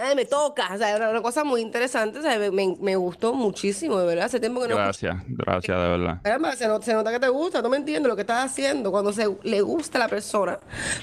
Ay, 0.00 0.14
me 0.14 0.26
toca, 0.26 0.74
o 0.74 0.78
sea, 0.78 0.94
era 0.94 1.08
una 1.10 1.22
cosa 1.22 1.44
muy 1.44 1.60
interesante, 1.62 2.18
o 2.18 2.22
sea, 2.22 2.38
me, 2.38 2.96
gustó 2.96 3.32
muchísimo, 3.32 3.98
de 3.98 4.06
verdad, 4.06 4.26
hace 4.26 4.38
tiempo 4.38 4.60
que 4.60 4.68
no 4.68 4.76
Gracias, 4.76 5.16
gracias, 5.26 5.76
de 5.76 5.88
verdad. 5.88 6.20
Caramba, 6.22 6.54
se, 6.56 6.66
se 6.82 6.92
nota 6.92 7.10
que 7.10 7.18
te 7.18 7.28
gusta, 7.28 7.62
no 7.62 7.68
me 7.68 7.78
entiendes 7.78 8.08
lo 8.08 8.14
que 8.14 8.22
estás 8.22 8.44
haciendo. 8.44 8.90
Cuando 8.90 9.12
se 9.12 9.28
le 9.42 9.60
gusta 9.60 9.98
a 9.98 10.00
la 10.02 10.08
persona, 10.08 10.60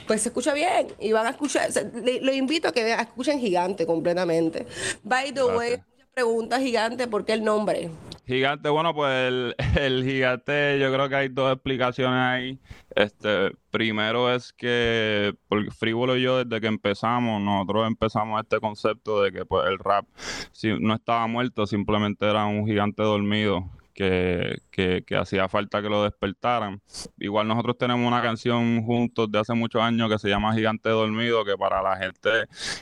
pues 0.07 0.21
se 0.21 0.29
escucha 0.29 0.53
bien 0.53 0.87
y 0.99 1.11
van 1.11 1.25
a 1.25 1.31
escuchar. 1.31 1.71
se- 1.71 1.91
le- 1.91 2.21
lo 2.21 2.31
invito 2.33 2.69
a 2.69 2.71
que 2.71 2.83
vean, 2.83 2.99
escuchen 3.01 3.39
Gigante 3.39 3.85
completamente. 3.85 4.65
By 5.03 5.33
the 5.33 5.43
way, 5.45 5.69
Gracias. 5.71 5.94
Preguntas 6.15 6.61
Gigante, 6.61 7.07
¿por 7.09 7.25
qué 7.25 7.33
el 7.33 7.43
nombre? 7.43 7.91
Gigante, 8.25 8.69
bueno, 8.69 8.95
pues 8.95 9.11
el, 9.27 9.55
el 9.77 10.03
gigante, 10.05 10.79
yo 10.79 10.91
creo 10.91 11.09
que 11.09 11.15
hay 11.15 11.27
dos 11.27 11.51
explicaciones 11.51 12.17
ahí. 12.17 12.59
Este, 12.95 13.51
primero 13.69 14.33
es 14.33 14.53
que, 14.53 15.35
porque 15.49 15.71
Frívolo 15.71 16.15
y 16.15 16.21
yo 16.21 16.43
desde 16.43 16.61
que 16.61 16.67
empezamos, 16.67 17.41
nosotros 17.41 17.85
empezamos 17.85 18.41
este 18.41 18.61
concepto 18.61 19.21
de 19.21 19.33
que 19.33 19.45
pues 19.45 19.67
el 19.67 19.77
rap 19.77 20.05
si, 20.53 20.73
no 20.79 20.95
estaba 20.95 21.27
muerto, 21.27 21.67
simplemente 21.67 22.25
era 22.25 22.45
un 22.45 22.65
gigante 22.65 23.03
dormido. 23.03 23.69
Que, 23.93 24.57
que, 24.71 25.05
que 25.07 25.15
hacía 25.15 25.47
falta 25.47 25.81
que 25.81 25.87
lo 25.87 26.03
despertaran. 26.03 26.81
Igual 27.17 27.47
nosotros 27.47 27.77
tenemos 27.77 28.05
una 28.05 28.21
canción 28.21 28.83
juntos 28.83 29.31
de 29.31 29.39
hace 29.39 29.53
muchos 29.53 29.81
años 29.81 30.09
que 30.09 30.19
se 30.19 30.27
llama 30.27 30.53
Gigante 30.53 30.89
Dormido, 30.89 31.45
que 31.45 31.55
para 31.55 31.81
la 31.81 31.95
gente 31.95 32.29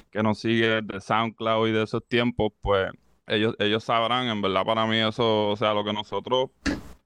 que 0.09 0.23
nos 0.23 0.39
sigue 0.39 0.81
de 0.81 0.99
SoundCloud 0.99 1.67
y 1.67 1.71
de 1.71 1.83
esos 1.83 2.03
tiempos, 2.07 2.51
pues 2.63 2.89
ellos, 3.27 3.55
ellos 3.59 3.83
sabrán, 3.83 4.27
en 4.27 4.41
verdad 4.41 4.63
para 4.65 4.85
mí 4.85 4.97
eso, 4.97 5.49
o 5.49 5.55
sea, 5.55 5.73
lo 5.73 5.83
que 5.83 5.93
nosotros 5.93 6.49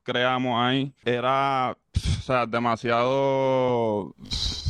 creamos 0.03 0.59
ahí 0.59 0.93
era, 1.03 1.77
o 1.95 2.21
sea, 2.21 2.45
demasiado, 2.45 4.15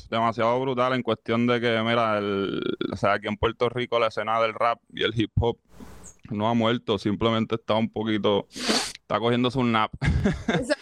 demasiado 0.10 0.60
brutal 0.60 0.93
en 0.93 1.03
cuestión 1.03 1.47
de 1.47 1.62
que, 1.62 1.81
mira, 1.83 2.17
el, 2.17 2.62
o 2.91 2.95
sea, 2.95 3.13
aquí 3.13 3.27
en 3.27 3.38
Puerto 3.38 3.69
Rico 3.69 3.99
la 3.99 4.07
escena 4.07 4.41
del 4.41 4.53
rap 4.53 4.79
y 4.89 5.03
el 5.03 5.13
hip 5.19 5.31
hop 5.39 5.57
no 6.29 6.49
ha 6.49 6.53
muerto, 6.53 6.97
simplemente 6.97 7.55
está 7.55 7.75
un 7.75 7.89
poquito, 7.89 8.47
está 9.07 9.19
cogiéndose 9.19 9.57
un 9.57 9.71
nap. 9.71 9.91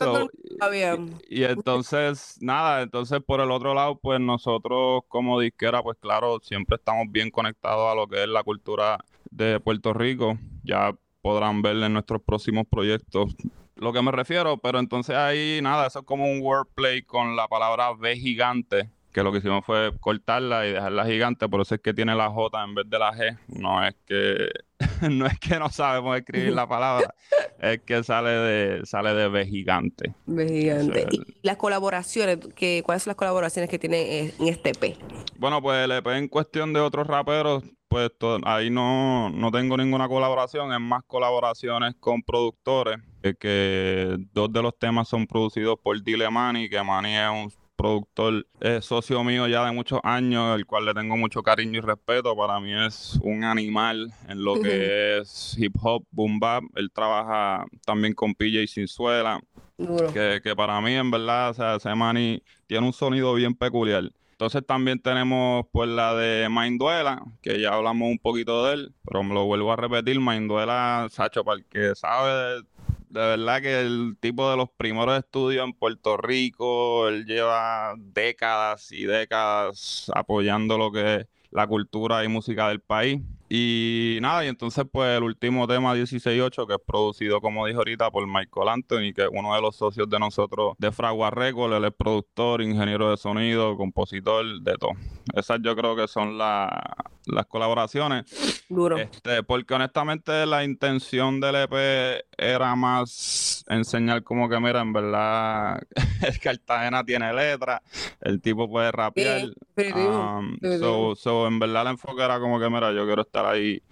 So, 0.00 0.28
bien. 0.70 1.14
Y 1.28 1.44
entonces, 1.44 2.38
nada, 2.40 2.82
entonces 2.82 3.20
por 3.24 3.40
el 3.40 3.52
otro 3.52 3.72
lado, 3.72 3.96
pues 4.00 4.18
nosotros 4.18 5.02
como 5.06 5.38
disquera, 5.38 5.80
pues 5.80 5.96
claro, 6.00 6.40
siempre 6.42 6.74
estamos 6.74 7.06
bien 7.08 7.30
conectados 7.30 7.92
a 7.92 7.94
lo 7.94 8.08
que 8.08 8.24
es 8.24 8.28
la 8.28 8.42
cultura 8.42 8.98
de 9.30 9.60
Puerto 9.60 9.92
Rico. 9.92 10.38
Ya 10.64 10.92
podrán 11.22 11.62
ver 11.62 11.76
en 11.76 11.92
nuestros 11.92 12.20
próximos 12.20 12.66
proyectos 12.68 13.36
lo 13.76 13.92
que 13.92 14.02
me 14.02 14.10
refiero, 14.10 14.58
pero 14.58 14.80
entonces 14.80 15.14
ahí, 15.14 15.60
nada, 15.62 15.86
eso 15.86 16.00
es 16.00 16.04
como 16.04 16.24
un 16.24 16.40
wordplay 16.42 17.02
con 17.02 17.36
la 17.36 17.46
palabra 17.46 17.92
B 17.92 18.16
gigante, 18.16 18.90
que 19.16 19.22
lo 19.22 19.32
que 19.32 19.38
hicimos 19.38 19.64
fue 19.64 19.92
cortarla 19.98 20.66
y 20.66 20.72
dejarla 20.72 21.06
gigante, 21.06 21.48
por 21.48 21.62
eso 21.62 21.74
es 21.74 21.80
que 21.80 21.94
tiene 21.94 22.14
la 22.14 22.28
J 22.28 22.62
en 22.62 22.74
vez 22.74 22.84
de 22.86 22.98
la 22.98 23.14
G. 23.14 23.38
No 23.48 23.82
es 23.82 23.94
que 24.04 24.50
no 25.10 25.24
es 25.24 25.38
que 25.38 25.58
no 25.58 25.70
sabemos 25.70 26.18
escribir 26.18 26.52
la 26.52 26.68
palabra, 26.68 27.14
es 27.62 27.80
que 27.80 28.04
sale 28.04 28.28
de 28.28 28.84
sale 28.84 29.14
de 29.14 29.28
B 29.28 29.46
gigante. 29.46 30.14
Ve 30.26 30.46
Gigante. 30.46 31.06
Y 31.10 31.22
las 31.40 31.56
colaboraciones, 31.56 32.40
que, 32.54 32.82
¿cuáles 32.84 33.04
son 33.04 33.12
las 33.12 33.16
colaboraciones 33.16 33.70
que 33.70 33.78
tiene 33.78 34.20
eh, 34.20 34.34
en 34.38 34.48
este 34.48 34.72
EP? 34.72 34.98
Bueno, 35.38 35.62
pues 35.62 35.82
el 35.82 35.92
EP 35.92 36.06
en 36.08 36.28
cuestión 36.28 36.74
de 36.74 36.80
otros 36.80 37.06
raperos, 37.06 37.64
pues 37.88 38.10
ahí 38.44 38.68
no, 38.68 39.30
no 39.30 39.50
tengo 39.50 39.78
ninguna 39.78 40.08
colaboración, 40.08 40.74
es 40.74 40.80
más 40.80 41.04
colaboraciones 41.06 41.94
con 41.98 42.22
productores, 42.22 42.98
eh, 43.22 43.32
que 43.40 44.18
dos 44.34 44.52
de 44.52 44.60
los 44.60 44.78
temas 44.78 45.08
son 45.08 45.26
producidos 45.26 45.78
por 45.82 46.02
Dile 46.02 46.28
Manny, 46.28 46.68
que 46.68 46.82
Manny 46.82 47.16
es 47.16 47.30
un 47.30 47.65
productor 47.76 48.46
socio 48.80 49.22
mío 49.22 49.46
ya 49.46 49.64
de 49.64 49.72
muchos 49.72 50.00
años, 50.02 50.56
el 50.56 50.66
cual 50.66 50.86
le 50.86 50.94
tengo 50.94 51.16
mucho 51.16 51.42
cariño 51.42 51.78
y 51.78 51.80
respeto. 51.80 52.34
Para 52.36 52.58
mí 52.60 52.72
es 52.74 53.18
un 53.22 53.44
animal 53.44 54.12
en 54.28 54.42
lo 54.42 54.60
que 54.60 55.18
es 55.18 55.56
hip 55.58 55.76
hop, 55.80 56.04
boom 56.10 56.40
bap. 56.40 56.64
Él 56.74 56.90
trabaja 56.92 57.64
también 57.84 58.14
con 58.14 58.34
PJ 58.34 58.66
Sinzuela 58.66 59.40
Duro. 59.76 60.12
que, 60.12 60.40
que 60.42 60.56
para 60.56 60.80
mí 60.80 60.94
en 60.94 61.10
verdad, 61.10 61.50
o 61.50 61.54
sea, 61.54 61.76
ese 61.76 61.94
Manny 61.94 62.42
tiene 62.66 62.86
un 62.86 62.92
sonido 62.92 63.34
bien 63.34 63.54
peculiar. 63.54 64.10
Entonces 64.36 64.66
también 64.66 65.00
tenemos 65.00 65.64
pues 65.72 65.88
la 65.88 66.14
de 66.14 66.50
Mainduela, 66.50 67.22
que 67.40 67.58
ya 67.58 67.72
hablamos 67.72 68.10
un 68.10 68.18
poquito 68.18 68.66
de 68.66 68.74
él, 68.74 68.94
pero 69.02 69.22
me 69.22 69.32
lo 69.32 69.46
vuelvo 69.46 69.72
a 69.72 69.76
repetir, 69.76 70.20
Mainduela, 70.20 71.06
Sacho, 71.10 71.42
para 71.42 71.56
el 71.56 71.64
que 71.64 71.94
sabe 71.94 72.62
de, 73.08 73.20
verdad 73.20 73.62
que 73.62 73.80
el 73.80 74.16
tipo 74.20 74.50
de 74.50 74.56
los 74.56 74.68
primeros 74.70 75.18
estudios 75.18 75.64
en 75.64 75.72
Puerto 75.72 76.16
Rico, 76.16 77.08
él 77.08 77.24
lleva 77.24 77.94
décadas 77.98 78.92
y 78.92 79.04
décadas 79.04 80.10
apoyando 80.14 80.78
lo 80.78 80.92
que 80.92 81.16
es 81.16 81.26
la 81.50 81.66
cultura 81.66 82.24
y 82.24 82.28
música 82.28 82.68
del 82.68 82.80
país. 82.80 83.20
Y 83.48 84.18
nada, 84.20 84.44
y 84.44 84.48
entonces 84.48 84.84
pues 84.90 85.16
el 85.16 85.22
último 85.22 85.66
tema 85.68 85.94
168 85.94 86.66
que 86.66 86.74
es 86.74 86.80
producido 86.84 87.40
como 87.40 87.64
dije 87.66 87.78
ahorita 87.78 88.10
por 88.10 88.26
Michael 88.26 88.68
Anthony, 88.68 89.12
que 89.14 89.22
es 89.22 89.28
uno 89.32 89.54
de 89.54 89.60
los 89.60 89.76
socios 89.76 90.08
de 90.10 90.18
nosotros 90.18 90.74
de 90.78 90.90
Fragua 90.90 91.30
Record, 91.30 91.72
él 91.74 91.84
es 91.84 91.92
productor, 91.96 92.60
ingeniero 92.62 93.10
de 93.10 93.16
sonido, 93.16 93.76
compositor, 93.76 94.44
de 94.62 94.74
todo. 94.74 94.90
Esas 95.34 95.60
yo 95.62 95.76
creo 95.76 95.94
que 95.94 96.08
son 96.08 96.36
la- 96.38 96.94
las 97.26 97.46
colaboraciones. 97.46 98.24
Duro. 98.68 98.96
Este, 98.98 99.42
porque 99.42 99.74
honestamente 99.74 100.46
la 100.46 100.62
intención 100.64 101.40
del 101.40 101.56
EP 101.56 102.24
era 102.38 102.76
más 102.76 103.64
enseñar 103.68 104.22
como 104.22 104.48
que, 104.48 104.60
mira, 104.60 104.80
en 104.80 104.92
verdad, 104.92 105.80
el 106.22 106.38
Cartagena 106.38 107.02
tiene 107.04 107.32
letra, 107.34 107.82
el 108.20 108.40
tipo 108.40 108.68
puede 108.68 108.92
rapear. 108.92 109.38
Bien, 109.40 109.54
definitivo, 109.74 110.38
um, 110.38 110.56
so, 110.78 111.14
so, 111.16 111.46
en 111.48 111.58
verdad 111.58 111.82
el 111.82 111.88
enfoque 111.88 112.22
era 112.22 112.38
como 112.38 112.60
que, 112.60 112.70
mira, 112.70 112.92
yo 112.92 113.04
quiero 113.06 113.22
estar 113.22 113.35
ahí 113.44 113.82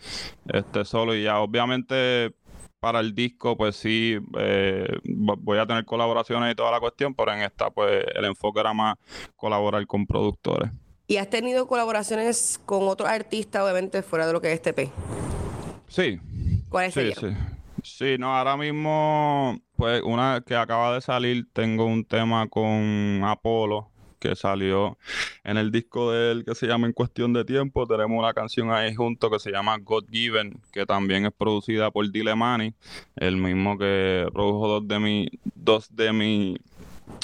este, 0.48 0.84
solo 0.84 1.14
y 1.14 1.24
ya. 1.24 1.40
Obviamente 1.40 2.32
para 2.80 3.00
el 3.00 3.14
disco, 3.14 3.56
pues 3.56 3.76
sí, 3.76 4.18
eh, 4.38 4.86
vo- 5.04 5.38
voy 5.40 5.58
a 5.58 5.66
tener 5.66 5.84
colaboraciones 5.84 6.52
y 6.52 6.54
toda 6.54 6.70
la 6.70 6.80
cuestión, 6.80 7.14
pero 7.14 7.32
en 7.32 7.40
esta, 7.42 7.70
pues 7.70 8.04
el 8.14 8.24
enfoque 8.26 8.60
era 8.60 8.72
más 8.74 8.96
colaborar 9.36 9.86
con 9.86 10.06
productores. 10.06 10.70
¿Y 11.06 11.16
has 11.16 11.28
tenido 11.28 11.66
colaboraciones 11.66 12.60
con 12.64 12.86
otros 12.88 13.08
artistas, 13.08 13.62
obviamente, 13.62 14.02
fuera 14.02 14.26
de 14.26 14.32
lo 14.34 14.40
que 14.40 14.52
es 14.52 14.60
TP? 14.62 14.90
Sí, 15.88 16.18
¿Cuáles 16.68 16.94
Sí, 16.94 17.00
serían? 17.12 17.14
sí. 17.14 17.26
Sí, 17.82 18.16
no, 18.18 18.34
ahora 18.36 18.56
mismo, 18.56 19.58
pues 19.76 20.02
una 20.02 20.42
que 20.46 20.56
acaba 20.56 20.94
de 20.94 21.00
salir, 21.02 21.46
tengo 21.52 21.84
un 21.84 22.04
tema 22.04 22.48
con 22.48 23.20
Apolo 23.24 23.90
que 24.24 24.34
salió 24.36 24.96
en 25.44 25.58
el 25.58 25.70
disco 25.70 26.10
de 26.10 26.32
él 26.32 26.44
que 26.46 26.54
se 26.54 26.66
llama 26.66 26.86
En 26.86 26.94
Cuestión 26.94 27.34
de 27.34 27.44
Tiempo. 27.44 27.86
Tenemos 27.86 28.18
una 28.18 28.32
canción 28.32 28.72
ahí 28.72 28.94
junto 28.94 29.30
que 29.30 29.38
se 29.38 29.50
llama 29.50 29.76
God 29.78 30.06
Given, 30.10 30.58
que 30.72 30.86
también 30.86 31.26
es 31.26 31.32
producida 31.32 31.90
por 31.90 32.10
Dilemani, 32.10 32.74
el 33.16 33.36
mismo 33.36 33.76
que 33.76 34.26
produjo 34.32 34.68
dos 34.68 34.88
de 34.88 34.98
mi, 34.98 35.28
dos 35.54 35.94
de 35.94 36.12
mi 36.14 36.56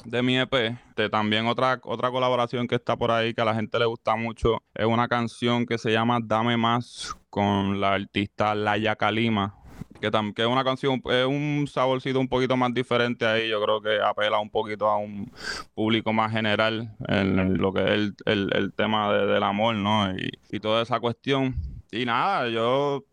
de 0.05 0.23
mi 0.23 0.39
EP. 0.39 0.77
De 0.95 1.09
también 1.09 1.47
otra, 1.47 1.81
otra 1.85 2.11
colaboración 2.11 2.69
que 2.69 2.75
está 2.75 2.97
por 2.97 3.11
ahí 3.11 3.33
que 3.33 3.41
a 3.41 3.47
la 3.47 3.55
gente 3.55 3.79
le 3.79 3.87
gusta 3.87 4.15
mucho 4.17 4.63
es 4.75 4.85
una 4.85 5.09
canción 5.09 5.65
que 5.65 5.79
se 5.79 5.91
llama 5.91 6.19
Dame 6.23 6.59
Más 6.59 7.17
con 7.31 7.81
la 7.81 7.95
artista 7.95 8.55
Laia 8.55 8.95
Kalima. 8.97 9.55
Que, 10.01 10.11
que 10.35 10.43
es 10.43 10.49
una 10.49 10.65
canción, 10.65 11.03
es 11.11 11.27
un 11.27 11.67
saborcito 11.71 12.19
un 12.21 12.29
poquito 12.29 12.57
más 12.57 12.73
diferente 12.73 13.27
ahí. 13.27 13.49
Yo 13.49 13.63
creo 13.63 13.81
que 13.81 14.01
apela 14.01 14.39
un 14.41 14.51
poquito 14.51 14.89
a 14.89 14.97
un 14.97 15.31
público 15.75 16.13
más 16.13 16.33
general 16.33 16.97
en, 17.09 17.39
en 17.39 17.59
lo 17.59 17.73
que 17.73 17.81
es 17.83 17.91
el, 17.91 18.15
el- 18.25 18.51
el 18.57 18.73
tema 18.73 19.13
de- 19.13 19.27
del 19.27 19.43
amor, 19.43 19.75
¿no? 19.77 20.11
Y, 20.17 20.31
y 20.51 20.61
toda 20.61 20.83
esa 20.83 20.99
cuestión. 21.01 21.55
Y 21.93 22.05
nada, 22.07 22.49
yo 22.49 23.05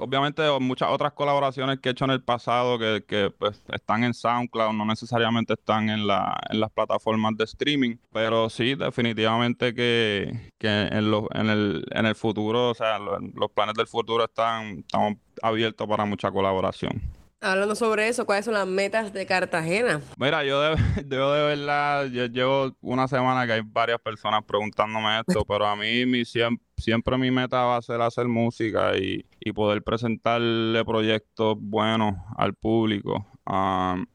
Obviamente 0.00 0.42
muchas 0.60 0.88
otras 0.90 1.12
colaboraciones 1.12 1.78
que 1.80 1.88
he 1.88 1.92
hecho 1.92 2.04
en 2.04 2.12
el 2.12 2.22
pasado 2.22 2.78
que, 2.78 3.04
que, 3.06 3.30
pues, 3.30 3.62
están 3.72 4.04
en 4.04 4.14
SoundCloud, 4.14 4.72
no 4.72 4.84
necesariamente 4.84 5.54
están 5.54 5.88
en, 5.90 6.06
la, 6.06 6.38
en 6.50 6.60
las 6.60 6.70
plataformas 6.70 7.36
de 7.36 7.44
streaming, 7.44 7.96
pero 8.12 8.48
sí, 8.50 8.74
definitivamente 8.74 9.74
que, 9.74 10.52
que 10.58 10.68
en, 10.68 11.10
lo- 11.10 11.28
en, 11.34 11.48
el, 11.50 11.84
en 11.90 12.06
el 12.06 12.14
futuro, 12.14 12.70
o 12.70 12.74
sea, 12.74 12.98
lo- 12.98 13.18
los 13.18 13.50
planes 13.50 13.74
del 13.74 13.86
futuro 13.86 14.24
están, 14.24 14.78
estamos 14.80 15.14
abiertos 15.42 15.86
para 15.88 16.04
mucha 16.04 16.30
colaboración. 16.30 17.00
Hablando 17.40 17.76
sobre 17.76 18.08
eso, 18.08 18.26
¿cuáles 18.26 18.44
son 18.46 18.54
las 18.54 18.66
metas 18.66 19.12
de 19.12 19.24
Cartagena? 19.24 20.00
Mira, 20.16 20.42
yo 20.42 20.60
de, 20.60 20.76
yo 21.08 21.32
de 21.32 21.42
verdad, 21.56 22.06
yo 22.06 22.26
llevo 22.26 22.72
una 22.80 23.06
semana 23.06 23.46
que 23.46 23.52
hay 23.52 23.60
varias 23.64 24.00
personas 24.00 24.42
preguntándome 24.44 25.20
esto, 25.20 25.44
pero 25.48 25.64
a 25.66 25.76
mí 25.76 26.04
mi, 26.04 26.22
siem- 26.24 26.58
siempre 26.78 27.18
mi 27.18 27.30
meta 27.30 27.64
va 27.64 27.76
a 27.76 27.82
ser 27.82 28.00
hacer 28.00 28.28
música 28.28 28.96
y, 28.96 29.24
y 29.40 29.52
poder 29.52 29.82
presentarle 29.82 30.84
proyectos 30.84 31.56
buenos 31.58 32.14
al 32.36 32.54
público. 32.54 33.26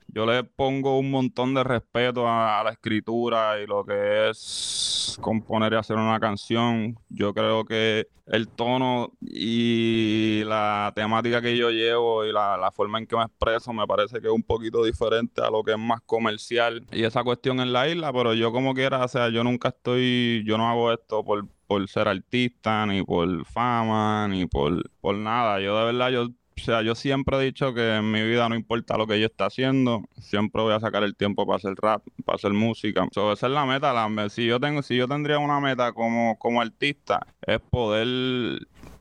Yo 0.08 0.28
le 0.28 0.44
pongo 0.44 1.00
un 1.00 1.10
montón 1.10 1.56
de 1.56 1.64
respeto 1.64 2.28
a, 2.28 2.60
a 2.60 2.64
la 2.64 2.72
escritura 2.72 3.60
y 3.60 3.66
lo 3.66 3.84
que 3.84 4.30
es 4.30 5.18
componer 5.20 5.74
y 5.74 5.76
hacer 5.76 5.98
una 5.98 6.20
canción. 6.20 6.96
Yo 7.10 7.34
creo 7.34 7.66
que 7.66 8.08
el 8.28 8.48
tono 8.48 9.12
y 9.22 10.44
la 10.46 10.94
temática 10.96 11.42
que 11.42 11.58
yo 11.58 11.72
llevo 11.72 12.26
y 12.26 12.32
la, 12.32 12.58
la 12.58 12.72
forma 12.72 13.00
en 13.00 13.08
que 13.08 13.16
me 13.18 13.24
expreso 13.24 13.74
me 13.74 13.88
parece 13.88 14.22
que 14.22 14.28
es 14.28 14.34
un 14.34 14.44
poquito 14.44 14.84
diferente 14.84 15.42
a 15.42 15.50
lo 15.50 15.64
que 15.64 15.72
es 15.72 15.80
más 15.80 16.02
comercial 16.02 16.86
y 16.92 17.04
esa 17.04 17.24
cuestión 17.24 17.60
en 17.60 17.74
la 17.74 17.90
isla, 17.90 18.14
pero 18.14 18.34
yo 18.34 18.52
como 18.52 18.74
quiera, 18.74 19.04
o 19.04 19.08
sea, 19.08 19.30
yo 19.30 19.44
nunca 19.44 19.70
estoy, 19.70 20.44
yo 20.46 20.58
no 20.58 20.70
hago 20.70 20.94
esto 20.94 21.24
por, 21.26 21.48
por 21.74 21.90
ser 21.90 22.08
artista, 22.08 22.86
ni 22.86 23.02
por 23.02 23.46
fama, 23.46 24.28
ni 24.28 24.46
por, 24.46 24.92
por 25.02 25.16
nada. 25.16 25.60
Yo 25.60 25.76
de 25.76 25.86
verdad, 25.86 26.12
yo 26.12 26.26
o 26.26 26.62
sea, 26.62 26.84
yo 26.84 26.94
siempre 26.94 27.36
he 27.38 27.46
dicho 27.46 27.74
que 27.74 27.96
en 27.96 28.12
mi 28.12 28.22
vida 28.22 28.48
no 28.48 28.54
importa 28.54 28.96
lo 28.96 29.08
que 29.08 29.20
yo 29.20 29.26
esté 29.26 29.44
haciendo, 29.44 30.04
siempre 30.20 30.62
voy 30.62 30.72
a 30.72 30.80
sacar 30.80 31.02
el 31.02 31.16
tiempo 31.16 31.48
para 31.48 31.58
hacer 31.58 31.74
rap, 31.82 32.04
para 32.26 32.36
hacer 32.36 32.54
música. 32.54 33.08
So, 33.12 33.34
esa 33.34 33.48
es 33.48 33.54
la 33.54 33.66
meta. 33.66 33.92
La, 33.92 34.30
si 34.30 34.46
yo 34.46 34.60
tengo, 34.60 34.84
si 34.84 34.96
yo 34.96 35.08
tendría 35.08 35.40
una 35.40 35.60
meta 35.60 35.94
como, 35.94 36.38
como 36.38 36.62
artista, 36.62 37.26
es 37.42 37.60
poder 37.60 38.08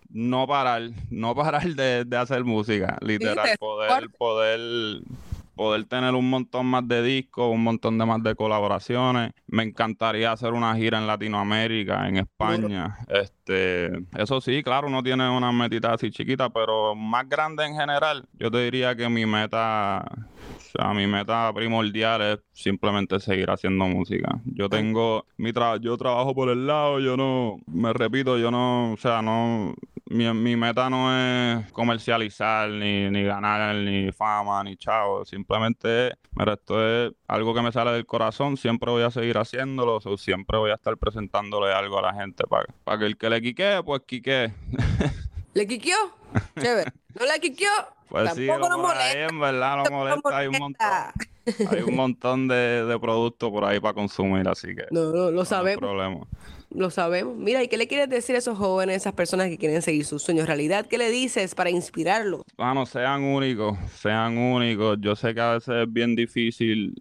no 0.08 0.46
parar, 0.46 0.92
no 1.10 1.34
parar 1.36 1.74
de, 1.74 2.06
de 2.06 2.16
hacer 2.16 2.42
música, 2.42 2.96
literal, 3.02 3.50
te 3.50 3.58
poder, 3.58 4.08
poder, 4.16 5.02
poder 5.54 5.84
tener 5.84 6.14
un 6.14 6.28
montón 6.28 6.66
más 6.66 6.86
de 6.88 7.02
discos, 7.02 7.50
un 7.52 7.62
montón 7.62 7.98
de 7.98 8.06
más 8.06 8.22
de 8.22 8.34
colaboraciones. 8.34 9.32
Me 9.46 9.62
encantaría 9.62 10.32
hacer 10.32 10.52
una 10.52 10.74
gira 10.76 10.98
en 10.98 11.06
Latinoamérica, 11.06 12.08
en 12.08 12.18
España. 12.18 12.98
Este, 13.08 13.90
eso 14.16 14.40
sí, 14.40 14.62
claro, 14.62 14.88
uno 14.88 15.02
tiene 15.02 15.28
una 15.28 15.52
metita 15.52 15.92
así 15.92 16.10
chiquita, 16.10 16.50
pero 16.50 16.94
más 16.94 17.28
grande 17.28 17.64
en 17.64 17.74
general. 17.74 18.26
Yo 18.34 18.50
te 18.50 18.58
diría 18.64 18.96
que 18.96 19.08
mi 19.08 19.26
meta, 19.26 20.04
o 20.56 20.60
sea, 20.60 20.92
mi 20.94 21.06
meta 21.06 21.52
primordial 21.54 22.22
es 22.22 22.38
simplemente 22.52 23.20
seguir 23.20 23.50
haciendo 23.50 23.86
música. 23.86 24.40
Yo 24.44 24.68
tengo 24.68 25.26
mi 25.36 25.52
tra- 25.52 25.80
yo 25.80 25.96
trabajo 25.96 26.34
por 26.34 26.48
el 26.48 26.66
lado, 26.66 27.00
yo 27.00 27.16
no, 27.16 27.58
me 27.66 27.92
repito, 27.92 28.38
yo 28.38 28.50
no, 28.50 28.92
o 28.92 28.96
sea, 28.96 29.22
no, 29.22 29.74
mi, 30.12 30.32
mi 30.34 30.56
meta 30.56 30.88
no 30.90 31.12
es 31.14 31.70
comercializar, 31.72 32.68
ni, 32.70 33.10
ni 33.10 33.22
ganar, 33.24 33.74
ni 33.74 34.12
fama, 34.12 34.62
ni 34.64 34.76
chavo. 34.76 35.24
Simplemente, 35.24 36.12
mira, 36.32 36.54
esto 36.54 36.84
es 36.86 37.12
algo 37.28 37.54
que 37.54 37.62
me 37.62 37.72
sale 37.72 37.92
del 37.92 38.06
corazón. 38.06 38.56
Siempre 38.56 38.90
voy 38.90 39.02
a 39.02 39.10
seguir 39.10 39.38
haciéndolo. 39.38 40.00
so, 40.00 40.16
siempre 40.16 40.58
voy 40.58 40.70
a 40.70 40.74
estar 40.74 40.96
presentándole 40.96 41.72
algo 41.72 41.98
a 41.98 42.02
la 42.02 42.14
gente 42.14 42.44
para 42.84 42.98
que 42.98 43.06
el 43.06 43.16
que 43.16 43.30
le 43.30 43.40
quique, 43.42 43.80
pues 43.84 44.02
quique. 44.06 44.52
¿Le 45.54 45.66
quiqueó? 45.66 45.96
Chévere. 46.60 46.92
¿No 47.18 47.26
le 47.26 47.40
quiqueó? 47.40 47.68
Pues 48.08 48.32
sí, 48.34 48.46
Tampoco 48.46 48.68
lo 48.70 48.76
nos 48.78 48.86
por 48.90 48.96
ahí 48.96 49.14
molesta. 49.16 49.34
en 49.34 49.40
verdad 49.40 49.76
no 49.84 49.90
molesta. 49.90 50.36
Hay 50.38 50.46
un 50.46 50.58
montón, 50.58 50.86
molesta. 50.88 51.70
hay 51.76 51.82
un 51.82 51.96
montón 51.96 52.48
de, 52.48 52.84
de 52.86 52.98
productos 52.98 53.50
por 53.50 53.64
ahí 53.64 53.80
para 53.80 53.94
consumir, 53.94 54.46
así 54.48 54.68
que 54.74 54.84
No, 54.90 55.04
no, 55.04 55.12
lo 55.12 55.30
no 55.30 55.40
hay 55.40 55.46
sabemos. 55.46 55.78
problema. 55.80 56.20
Lo 56.74 56.90
sabemos. 56.90 57.36
Mira, 57.36 57.62
¿y 57.62 57.68
qué 57.68 57.76
le 57.76 57.86
quieres 57.86 58.08
decir 58.08 58.34
a 58.34 58.38
esos 58.38 58.56
jóvenes, 58.56 58.96
esas 58.96 59.12
personas 59.12 59.48
que 59.48 59.58
quieren 59.58 59.82
seguir 59.82 60.04
sus 60.04 60.22
sueños 60.22 60.46
realidad? 60.46 60.86
¿Qué 60.86 60.98
le 60.98 61.10
dices 61.10 61.54
para 61.54 61.70
inspirarlos? 61.70 62.42
Bueno, 62.56 62.86
sean 62.86 63.22
únicos, 63.24 63.78
sean 64.00 64.38
únicos. 64.38 64.98
Yo 65.00 65.14
sé 65.14 65.34
que 65.34 65.40
a 65.40 65.54
veces 65.54 65.74
es 65.82 65.92
bien 65.92 66.14
difícil 66.14 66.94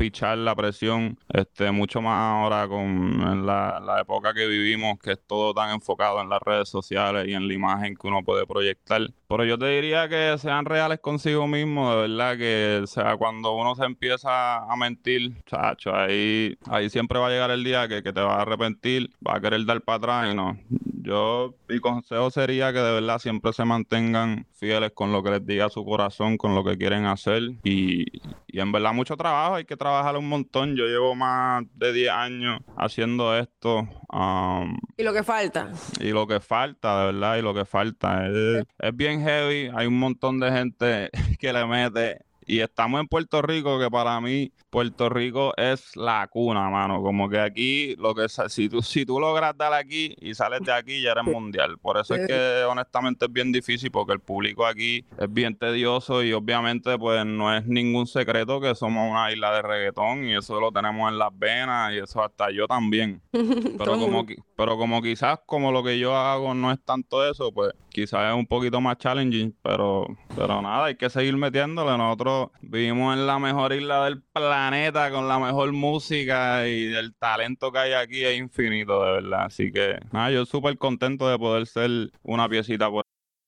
pichar 0.00 0.38
la 0.38 0.56
presión, 0.56 1.18
este, 1.28 1.70
mucho 1.70 2.00
más 2.00 2.18
ahora 2.18 2.66
con 2.66 3.44
la, 3.44 3.78
la 3.84 4.00
época 4.00 4.32
que 4.32 4.46
vivimos, 4.46 4.98
que 4.98 5.12
es 5.12 5.20
todo 5.26 5.52
tan 5.52 5.74
enfocado 5.74 6.22
en 6.22 6.30
las 6.30 6.40
redes 6.40 6.70
sociales 6.70 7.28
y 7.28 7.34
en 7.34 7.46
la 7.46 7.52
imagen 7.52 7.94
que 7.94 8.06
uno 8.06 8.24
puede 8.24 8.46
proyectar. 8.46 9.02
Pero 9.28 9.44
yo 9.44 9.58
te 9.58 9.66
diría 9.66 10.08
que 10.08 10.38
sean 10.38 10.64
reales 10.64 11.00
consigo 11.00 11.46
mismo, 11.46 11.94
de 11.94 12.08
verdad 12.08 12.38
que, 12.38 12.82
sea, 12.86 13.14
cuando 13.18 13.52
uno 13.54 13.74
se 13.74 13.84
empieza 13.84 14.56
a 14.56 14.74
mentir, 14.76 15.34
chacho, 15.44 15.94
ahí, 15.94 16.56
ahí 16.68 16.88
siempre 16.88 17.18
va 17.18 17.26
a 17.26 17.30
llegar 17.30 17.50
el 17.50 17.62
día 17.62 17.86
que, 17.86 18.02
que 18.02 18.14
te 18.14 18.22
vas 18.22 18.38
a 18.38 18.42
arrepentir, 18.42 19.10
vas 19.20 19.36
a 19.36 19.40
querer 19.42 19.66
dar 19.66 19.82
para 19.82 19.98
atrás 19.98 20.32
y 20.32 20.34
no. 20.34 20.58
Yo, 21.02 21.54
mi 21.68 21.78
consejo 21.78 22.30
sería 22.30 22.72
que 22.72 22.78
de 22.78 22.92
verdad 22.92 23.18
siempre 23.18 23.52
se 23.52 23.64
mantengan 23.64 24.46
fieles 24.52 24.92
con 24.92 25.12
lo 25.12 25.22
que 25.22 25.30
les 25.30 25.46
diga 25.46 25.68
su 25.68 25.84
corazón, 25.84 26.36
con 26.36 26.54
lo 26.54 26.64
que 26.64 26.76
quieren 26.76 27.04
hacer 27.04 27.42
y, 27.64 28.04
y 28.46 28.60
en 28.60 28.72
verdad 28.72 28.92
mucho 28.92 29.16
trabajo, 29.16 29.56
hay 29.56 29.64
que 29.64 29.76
trabajar 29.76 29.89
un 30.18 30.28
montón. 30.28 30.76
Yo 30.76 30.86
llevo 30.86 31.14
más 31.14 31.64
de 31.74 31.92
10 31.92 32.10
años 32.10 32.60
haciendo 32.76 33.36
esto 33.36 33.88
um, 34.12 34.76
Y 34.96 35.02
lo 35.02 35.12
que 35.12 35.22
falta. 35.22 35.70
y 36.00 36.10
lo 36.10 36.26
que 36.26 36.40
falta, 36.40 37.00
de 37.00 37.06
verdad, 37.12 37.36
y 37.36 37.42
lo 37.42 37.54
que 37.54 37.64
falta 37.64 38.26
es, 38.26 38.64
es 38.78 38.96
bien 38.96 39.22
heavy. 39.22 39.70
Hay 39.74 39.86
un 39.86 39.98
montón 39.98 40.40
de 40.40 40.50
gente 40.50 41.10
que 41.38 41.52
le 41.52 41.66
mete 41.66 42.18
y 42.50 42.60
estamos 42.62 43.00
en 43.00 43.06
Puerto 43.06 43.42
Rico, 43.42 43.78
que 43.78 43.88
para 43.88 44.20
mí 44.20 44.50
Puerto 44.70 45.08
Rico 45.08 45.52
es 45.56 45.94
la 45.94 46.26
cuna, 46.26 46.68
mano. 46.68 47.00
Como 47.00 47.28
que 47.30 47.38
aquí, 47.38 47.94
lo 47.94 48.12
que 48.12 48.28
si 48.28 48.68
tú, 48.68 48.82
si 48.82 49.06
tú 49.06 49.20
logras 49.20 49.56
dar 49.56 49.72
aquí 49.72 50.16
y 50.20 50.34
sales 50.34 50.60
de 50.62 50.72
aquí, 50.72 51.00
ya 51.00 51.12
eres 51.12 51.24
mundial. 51.32 51.78
Por 51.78 51.96
eso 51.96 52.16
es 52.16 52.26
que 52.26 52.64
honestamente 52.64 53.26
es 53.26 53.32
bien 53.32 53.52
difícil, 53.52 53.92
porque 53.92 54.14
el 54.14 54.20
público 54.20 54.66
aquí 54.66 55.04
es 55.16 55.32
bien 55.32 55.56
tedioso 55.56 56.24
y 56.24 56.32
obviamente 56.32 56.98
pues 56.98 57.24
no 57.24 57.54
es 57.54 57.64
ningún 57.66 58.08
secreto 58.08 58.60
que 58.60 58.74
somos 58.74 59.08
una 59.08 59.30
isla 59.30 59.54
de 59.54 59.62
reggaetón 59.62 60.24
y 60.24 60.34
eso 60.34 60.60
lo 60.60 60.72
tenemos 60.72 61.08
en 61.08 61.18
las 61.18 61.30
venas 61.38 61.92
y 61.92 61.98
eso 61.98 62.20
hasta 62.20 62.50
yo 62.50 62.66
también. 62.66 63.22
Pero 63.78 63.96
como, 63.96 64.26
pero 64.56 64.76
como 64.76 65.00
quizás 65.00 65.38
como 65.46 65.70
lo 65.70 65.84
que 65.84 65.98
yo 65.98 66.16
hago 66.16 66.52
no 66.52 66.72
es 66.72 66.78
tanto 66.84 67.28
eso, 67.28 67.52
pues 67.52 67.72
quizás 67.90 68.30
es 68.30 68.34
un 68.34 68.46
poquito 68.46 68.80
más 68.80 68.98
challenging, 68.98 69.54
pero, 69.62 70.06
pero 70.34 70.62
nada, 70.62 70.86
hay 70.86 70.96
que 70.96 71.10
seguir 71.10 71.36
metiéndole. 71.36 71.96
Nosotros 71.96 72.50
vivimos 72.62 73.16
en 73.16 73.26
la 73.26 73.38
mejor 73.38 73.72
isla 73.72 74.04
del 74.04 74.22
planeta 74.22 75.10
con 75.10 75.28
la 75.28 75.38
mejor 75.38 75.72
música 75.72 76.66
y 76.66 76.94
el 76.94 77.14
talento 77.14 77.70
que 77.72 77.78
hay 77.78 77.92
aquí 77.92 78.24
es 78.24 78.38
infinito, 78.38 79.04
de 79.04 79.12
verdad. 79.12 79.44
Así 79.46 79.72
que 79.72 79.98
nada, 80.12 80.30
yo 80.30 80.46
súper 80.46 80.78
contento 80.78 81.28
de 81.28 81.38
poder 81.38 81.66
ser 81.66 81.90
una 82.22 82.48
piecita 82.48 82.90
por 82.90 83.04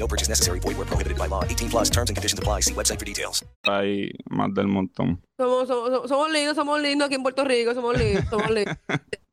No 0.00 0.08
purchase 0.08 0.30
necessary. 0.30 0.60
Void 0.60 0.78
where 0.78 0.86
prohibited 0.86 1.18
by 1.18 1.26
law. 1.28 1.44
18 1.44 1.68
plus 1.68 1.90
terms 1.90 2.08
and 2.08 2.16
conditions 2.16 2.38
apply. 2.38 2.60
See 2.60 2.72
website 2.72 2.98
for 2.98 3.04
details. 3.04 3.44
Hay 3.64 4.10
más 4.30 4.52
del 4.54 4.66
montón. 4.66 5.20
Somos, 5.38 5.68
somos, 5.68 6.08
somos 6.08 6.32
lindos, 6.32 6.56
somos 6.56 6.80
lindos 6.80 7.06
aquí 7.06 7.16
en 7.16 7.22
Puerto 7.22 7.44
Rico, 7.44 7.74
somos 7.74 7.96
lindos, 7.98 8.24
somos 8.30 8.50
lindos. 8.56 8.76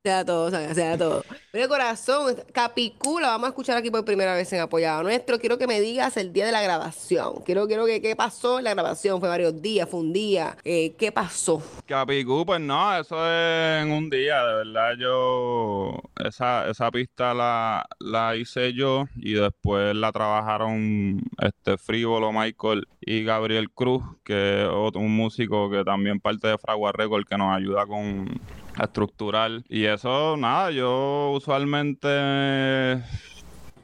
Sea 0.07 0.23
todo, 0.23 0.49
sea, 0.49 0.97
todo. 0.97 1.25
Mira, 1.51 1.67
corazón, 1.67 2.37
Capicú 2.53 3.19
la 3.19 3.27
vamos 3.27 3.47
a 3.47 3.49
escuchar 3.49 3.75
aquí 3.75 3.91
por 3.91 4.05
primera 4.05 4.35
vez 4.35 4.51
en 4.53 4.61
Apoyado 4.61 5.03
Nuestro. 5.03 5.37
Quiero 5.37 5.57
que 5.57 5.67
me 5.67 5.81
digas 5.81 6.15
el 6.15 6.31
día 6.31 6.45
de 6.45 6.53
la 6.53 6.61
grabación. 6.61 7.41
Quiero, 7.45 7.67
quiero 7.67 7.85
que 7.85 8.01
qué 8.01 8.15
pasó 8.15 8.59
en 8.59 8.63
la 8.63 8.73
grabación. 8.73 9.19
Fue 9.19 9.27
varios 9.27 9.61
días, 9.61 9.89
fue 9.89 9.99
un 9.99 10.13
día. 10.13 10.55
Eh, 10.63 10.95
¿Qué 10.97 11.11
pasó? 11.11 11.61
Capicú, 11.85 12.45
pues 12.45 12.61
no, 12.61 12.97
eso 12.97 13.17
es 13.29 13.83
en 13.83 13.91
un 13.91 14.09
día. 14.09 14.45
De 14.45 14.53
verdad, 14.53 14.93
yo 14.97 16.01
esa, 16.23 16.69
esa 16.69 16.89
pista 16.89 17.33
la, 17.33 17.85
la 17.99 18.37
hice 18.37 18.71
yo 18.71 19.07
y 19.17 19.33
después 19.33 19.93
la 19.93 20.13
trabajaron 20.13 21.21
este 21.41 21.77
Frívolo, 21.77 22.31
Michael 22.31 22.87
y 23.01 23.25
Gabriel 23.25 23.71
Cruz, 23.71 24.03
que 24.23 24.63
es 24.63 24.69
otro, 24.69 25.01
un 25.01 25.13
músico 25.13 25.69
que 25.69 25.83
también 25.83 26.21
parte 26.21 26.47
de 26.47 26.57
Fragua 26.57 26.93
Record 26.93 27.25
que 27.25 27.37
nos 27.37 27.53
ayuda 27.53 27.85
con 27.85 28.39
a 28.77 28.83
estructurar. 28.83 29.63
Y 29.69 29.85
eso, 29.85 30.37
nada, 30.37 30.71
yo 30.71 31.31
usualmente 31.35 32.07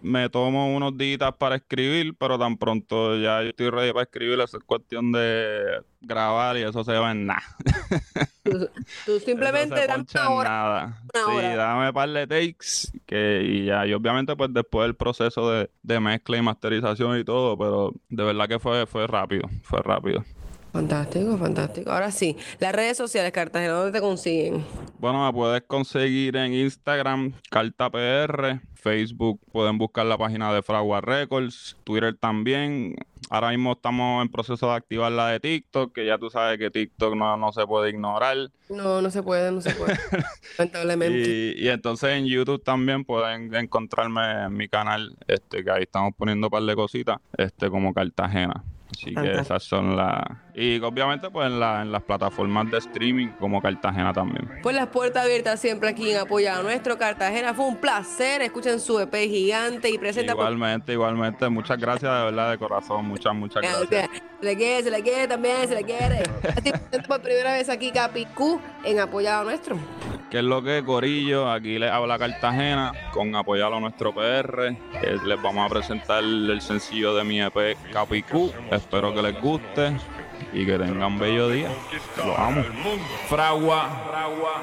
me 0.03 0.29
tomo 0.29 0.75
unos 0.75 0.97
días 0.97 1.33
para 1.37 1.55
escribir, 1.55 2.13
pero 2.17 2.37
tan 2.37 2.57
pronto 2.57 3.17
ya 3.17 3.41
yo 3.41 3.49
estoy 3.49 3.69
ready 3.69 3.93
para 3.93 4.03
escribir, 4.03 4.39
eso 4.41 4.57
es 4.57 4.63
cuestión 4.63 5.13
de 5.13 5.81
grabar 6.01 6.57
y 6.57 6.63
eso 6.63 6.83
se 6.83 6.91
va 6.91 7.11
en 7.11 7.25
nada. 7.25 7.43
Tú, 9.05 9.19
simplemente 9.25 9.87
dame 9.87 10.05
una 10.13 10.29
hora. 10.29 10.49
Nada. 10.49 11.03
sí, 11.13 11.55
dame 11.55 11.93
par 11.93 12.09
de 12.09 12.27
takes 12.27 12.91
que, 13.05 13.43
y 13.45 13.65
ya, 13.65 13.87
y 13.87 13.93
obviamente 13.93 14.35
pues 14.35 14.53
después 14.53 14.85
el 14.85 14.95
proceso 14.95 15.49
de, 15.49 15.69
de 15.81 15.99
mezcla 16.01 16.37
y 16.37 16.41
masterización 16.41 17.17
y 17.17 17.23
todo, 17.23 17.57
pero 17.57 17.93
de 18.09 18.23
verdad 18.23 18.49
que 18.49 18.59
fue, 18.59 18.85
fue 18.85 19.07
rápido, 19.07 19.49
fue 19.63 19.81
rápido. 19.81 20.23
Fantástico, 20.73 21.37
fantástico. 21.37 21.91
Ahora 21.91 22.09
sí, 22.09 22.35
las 22.59 22.73
redes 22.73 22.97
sociales, 22.97 23.31
Cartagena, 23.31 23.73
¿dónde 23.73 23.91
te 23.91 24.01
consiguen? 24.01 24.65
Bueno, 24.97 25.23
me 25.23 25.31
puedes 25.31 25.61
conseguir 25.61 26.35
en 26.35 26.51
Instagram, 26.51 27.33
CartaPR, 27.51 28.59
Facebook, 28.73 29.39
pueden 29.51 29.77
buscar 29.77 30.07
la 30.07 30.17
página 30.17 30.51
de 30.51 30.63
Fragua 30.63 30.99
Records, 30.99 31.77
Twitter 31.83 32.17
también. 32.17 32.95
Ahora 33.29 33.51
mismo 33.51 33.73
estamos 33.73 34.23
en 34.23 34.29
proceso 34.29 34.67
de 34.67 34.73
activar 34.73 35.11
la 35.11 35.27
de 35.27 35.39
TikTok, 35.39 35.93
que 35.93 36.07
ya 36.07 36.17
tú 36.17 36.31
sabes 36.31 36.57
que 36.57 36.71
TikTok 36.71 37.15
no, 37.15 37.37
no 37.37 37.51
se 37.51 37.67
puede 37.67 37.91
ignorar. 37.91 38.49
No, 38.67 38.99
no 38.99 39.11
se 39.11 39.21
puede, 39.21 39.51
no 39.51 39.61
se 39.61 39.75
puede. 39.75 39.95
lamentablemente. 40.57 41.53
Y, 41.55 41.65
y, 41.65 41.69
entonces 41.69 42.09
en 42.13 42.25
YouTube 42.25 42.63
también 42.63 43.05
pueden 43.05 43.53
encontrarme 43.53 44.45
en 44.45 44.53
mi 44.57 44.67
canal, 44.67 45.15
este, 45.27 45.63
que 45.63 45.69
ahí 45.69 45.83
estamos 45.83 46.13
poniendo 46.17 46.47
un 46.47 46.51
par 46.51 46.63
de 46.63 46.75
cositas, 46.75 47.17
este, 47.37 47.69
como 47.69 47.93
Cartagena. 47.93 48.63
Así 48.89 49.13
que 49.13 49.33
esas 49.33 49.63
son 49.63 49.95
las... 49.95 50.42
Y 50.55 50.79
obviamente 50.81 51.29
pues 51.31 51.47
en, 51.47 51.59
la, 51.59 51.81
en, 51.81 51.91
las 51.91 52.03
plataformas 52.03 52.69
de 52.69 52.77
streaming 52.77 53.29
como 53.39 53.61
Cartagena 53.61 54.13
también. 54.13 54.47
Pues 54.61 54.75
las 54.75 54.87
puertas 54.87 55.25
abiertas 55.25 55.59
siempre 55.59 55.89
aquí 55.89 56.11
en 56.11 56.19
Apoyado 56.19 56.61
Nuestro. 56.61 56.97
Cartagena 56.97 57.53
fue 57.53 57.65
un 57.65 57.77
placer. 57.77 58.41
Escuchen 58.43 58.79
su 58.79 58.99
EP 58.99 59.13
gigante 59.13 59.89
y 59.89 59.97
presenta... 59.97 60.33
Igualmente, 60.33 60.93
igualmente. 60.93 61.49
Muchas 61.49 61.79
gracias 61.79 62.11
de 62.17 62.25
verdad 62.25 62.51
de 62.51 62.57
corazón. 62.59 63.05
Muchas, 63.05 63.33
muchas 63.33 63.63
gracias. 63.63 64.09
Se 64.39 64.45
le 64.45 64.55
quiere, 64.55 64.83
se 64.83 64.91
le 64.91 65.01
quiere 65.01 65.27
también, 65.27 65.67
se 65.67 65.75
le 65.75 65.83
quiere. 65.83 66.23
Así 66.55 66.71
por 67.07 67.21
primera 67.21 67.53
vez 67.53 67.69
aquí 67.69 67.91
Capicú 67.91 68.59
en 68.83 68.99
Apoyado 68.99 69.45
Nuestro. 69.45 69.77
¿Qué 70.29 70.39
es 70.39 70.43
lo 70.43 70.63
que 70.63 70.83
Corillo? 70.83 71.49
Aquí 71.51 71.79
les 71.79 71.89
habla 71.89 72.19
Cartagena 72.19 72.91
con 73.11 73.35
Apoyado 73.35 73.79
Nuestro 73.79 74.13
PR. 74.13 74.75
les 75.25 75.41
vamos 75.41 75.65
a 75.65 75.69
presentar 75.69 76.23
el 76.23 76.61
sencillo 76.61 77.15
de 77.15 77.23
mi 77.23 77.41
EP 77.41 77.77
Capicú. 77.91 78.51
Espero 78.69 79.13
que 79.13 79.21
les 79.21 79.41
guste 79.41 79.93
y 80.53 80.65
que 80.65 80.77
tengan 80.77 81.17
bello 81.17 81.49
día. 81.49 81.69
Lo 82.17 82.37
amo. 82.37 82.63
Fragua, 83.27 83.89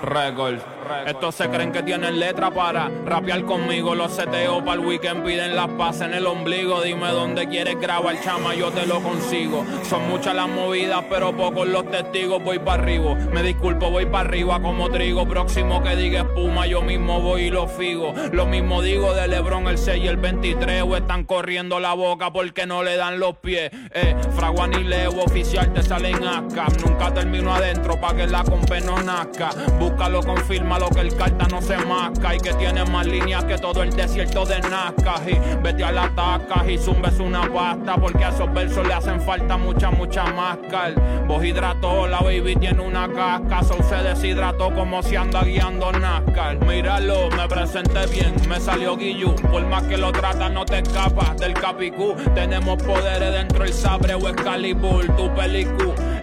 Records. 0.03 0.63
Estos 1.07 1.35
se 1.35 1.49
creen 1.49 1.73
que 1.73 1.83
tienen 1.83 2.19
letra 2.19 2.51
para 2.51 2.91
rapear 3.05 3.45
conmigo. 3.45 3.95
Los 3.95 4.13
seteo 4.13 4.65
para 4.65 4.81
el 4.81 4.87
weekend 4.87 5.25
piden 5.25 5.55
las 5.55 5.69
paz 5.69 6.01
en 6.01 6.15
el 6.15 6.27
ombligo. 6.27 6.83
Dime 6.83 7.09
dónde 7.09 7.49
quieres 7.49 7.79
grabar, 7.81 8.21
chama, 8.23 8.55
yo 8.55 8.71
te 8.71 8.87
lo 8.87 9.01
consigo. 9.01 9.65
Son 9.83 10.09
muchas 10.09 10.35
las 10.35 10.49
movidas, 10.49 11.05
pero 11.09 11.37
pocos 11.37 11.69
los 11.69 11.91
testigos. 11.91 12.43
Voy 12.43 12.59
para 12.59 12.83
arriba, 12.83 13.15
me 13.33 13.43
disculpo, 13.43 13.91
voy 13.91 14.07
para 14.07 14.29
arriba 14.29 14.61
como 14.61 14.91
trigo. 14.91 15.29
Próximo 15.29 15.83
que 15.83 15.97
diga 15.97 16.23
espuma, 16.23 16.67
yo 16.67 16.83
mismo 16.83 17.21
voy 17.21 17.43
y 17.43 17.51
lo 17.51 17.69
figo. 17.69 18.15
Lo 18.33 18.47
mismo 18.47 18.83
digo 18.83 19.15
de 19.15 19.29
Lebron 19.29 19.69
el 19.69 19.79
6 19.79 20.05
y 20.05 20.09
el 20.09 20.17
23. 20.17 20.83
O 20.83 20.97
están 20.97 21.25
corriendo 21.25 21.79
la 21.81 21.95
boca 21.95 22.33
porque 22.33 22.67
no 22.67 22.83
le 22.83 22.97
dan 22.97 23.21
los 23.21 23.37
pies. 23.37 23.71
Eh, 23.93 24.17
fragua 24.37 24.67
ni 24.67 24.83
leo 24.85 25.11
oficial 25.11 25.73
te 25.81 25.89
salen 25.89 26.23
acá. 26.27 26.67
Nunca 26.85 27.13
termino 27.13 27.55
adentro 27.55 27.99
pa' 27.99 28.15
que 28.15 28.27
la 28.27 28.45
compa 28.45 28.81
no 28.81 29.01
nazca. 29.03 29.51
Búscalo, 29.79 30.23
confirma 30.23 30.71
malo 30.71 30.89
que 30.91 31.01
el 31.01 31.15
carta 31.17 31.47
no 31.49 31.61
se 31.63 31.77
masca 31.79 32.35
y 32.35 32.39
que 32.39 32.53
tiene 32.55 32.85
más 32.85 33.07
líneas 33.07 33.45
que 33.45 33.59
todo 33.59 33.83
el 33.83 33.91
desierto 33.91 34.45
de 34.45 34.61
Nazca. 34.61 35.15
Y 35.27 35.39
vete 35.63 35.85
a 35.85 35.93
la 35.93 36.09
taca 36.15 36.71
y 36.71 36.79
zumbes 36.79 37.19
una 37.19 37.43
pasta 37.53 37.97
porque 37.97 38.25
a 38.25 38.29
esos 38.29 38.53
versos 38.53 38.87
le 38.87 38.95
hacen 38.95 39.21
falta 39.21 39.57
mucha, 39.57 39.91
mucha 39.91 40.25
máscara. 40.25 40.95
Vos 41.27 41.45
hidrató, 41.45 42.07
la 42.07 42.21
baby 42.21 42.57
tiene 42.57 42.83
una 42.83 43.09
casca, 43.09 43.63
so 43.63 43.83
se 43.83 43.97
deshidrató 43.97 44.73
como 44.75 45.03
si 45.03 45.17
anda 45.17 45.43
guiando 45.43 45.91
NASCAR. 45.93 46.65
Míralo, 46.67 47.31
me 47.31 47.49
presenté 47.49 48.07
bien, 48.07 48.35
me 48.49 48.61
salió 48.61 48.97
Guillu. 48.97 49.35
Por 49.51 49.67
más 49.67 49.83
que 49.85 49.97
lo 49.97 50.13
trata, 50.13 50.49
no 50.49 50.65
te 50.65 50.79
escapas 50.79 51.37
del 51.39 51.55
capicú. 51.55 52.15
Tenemos 52.35 52.83
poderes 52.83 53.33
dentro 53.33 53.65
el 53.65 53.73
sabre 53.73 54.15
o 54.15 54.29
Excalibur, 54.29 55.07
tu 55.17 55.33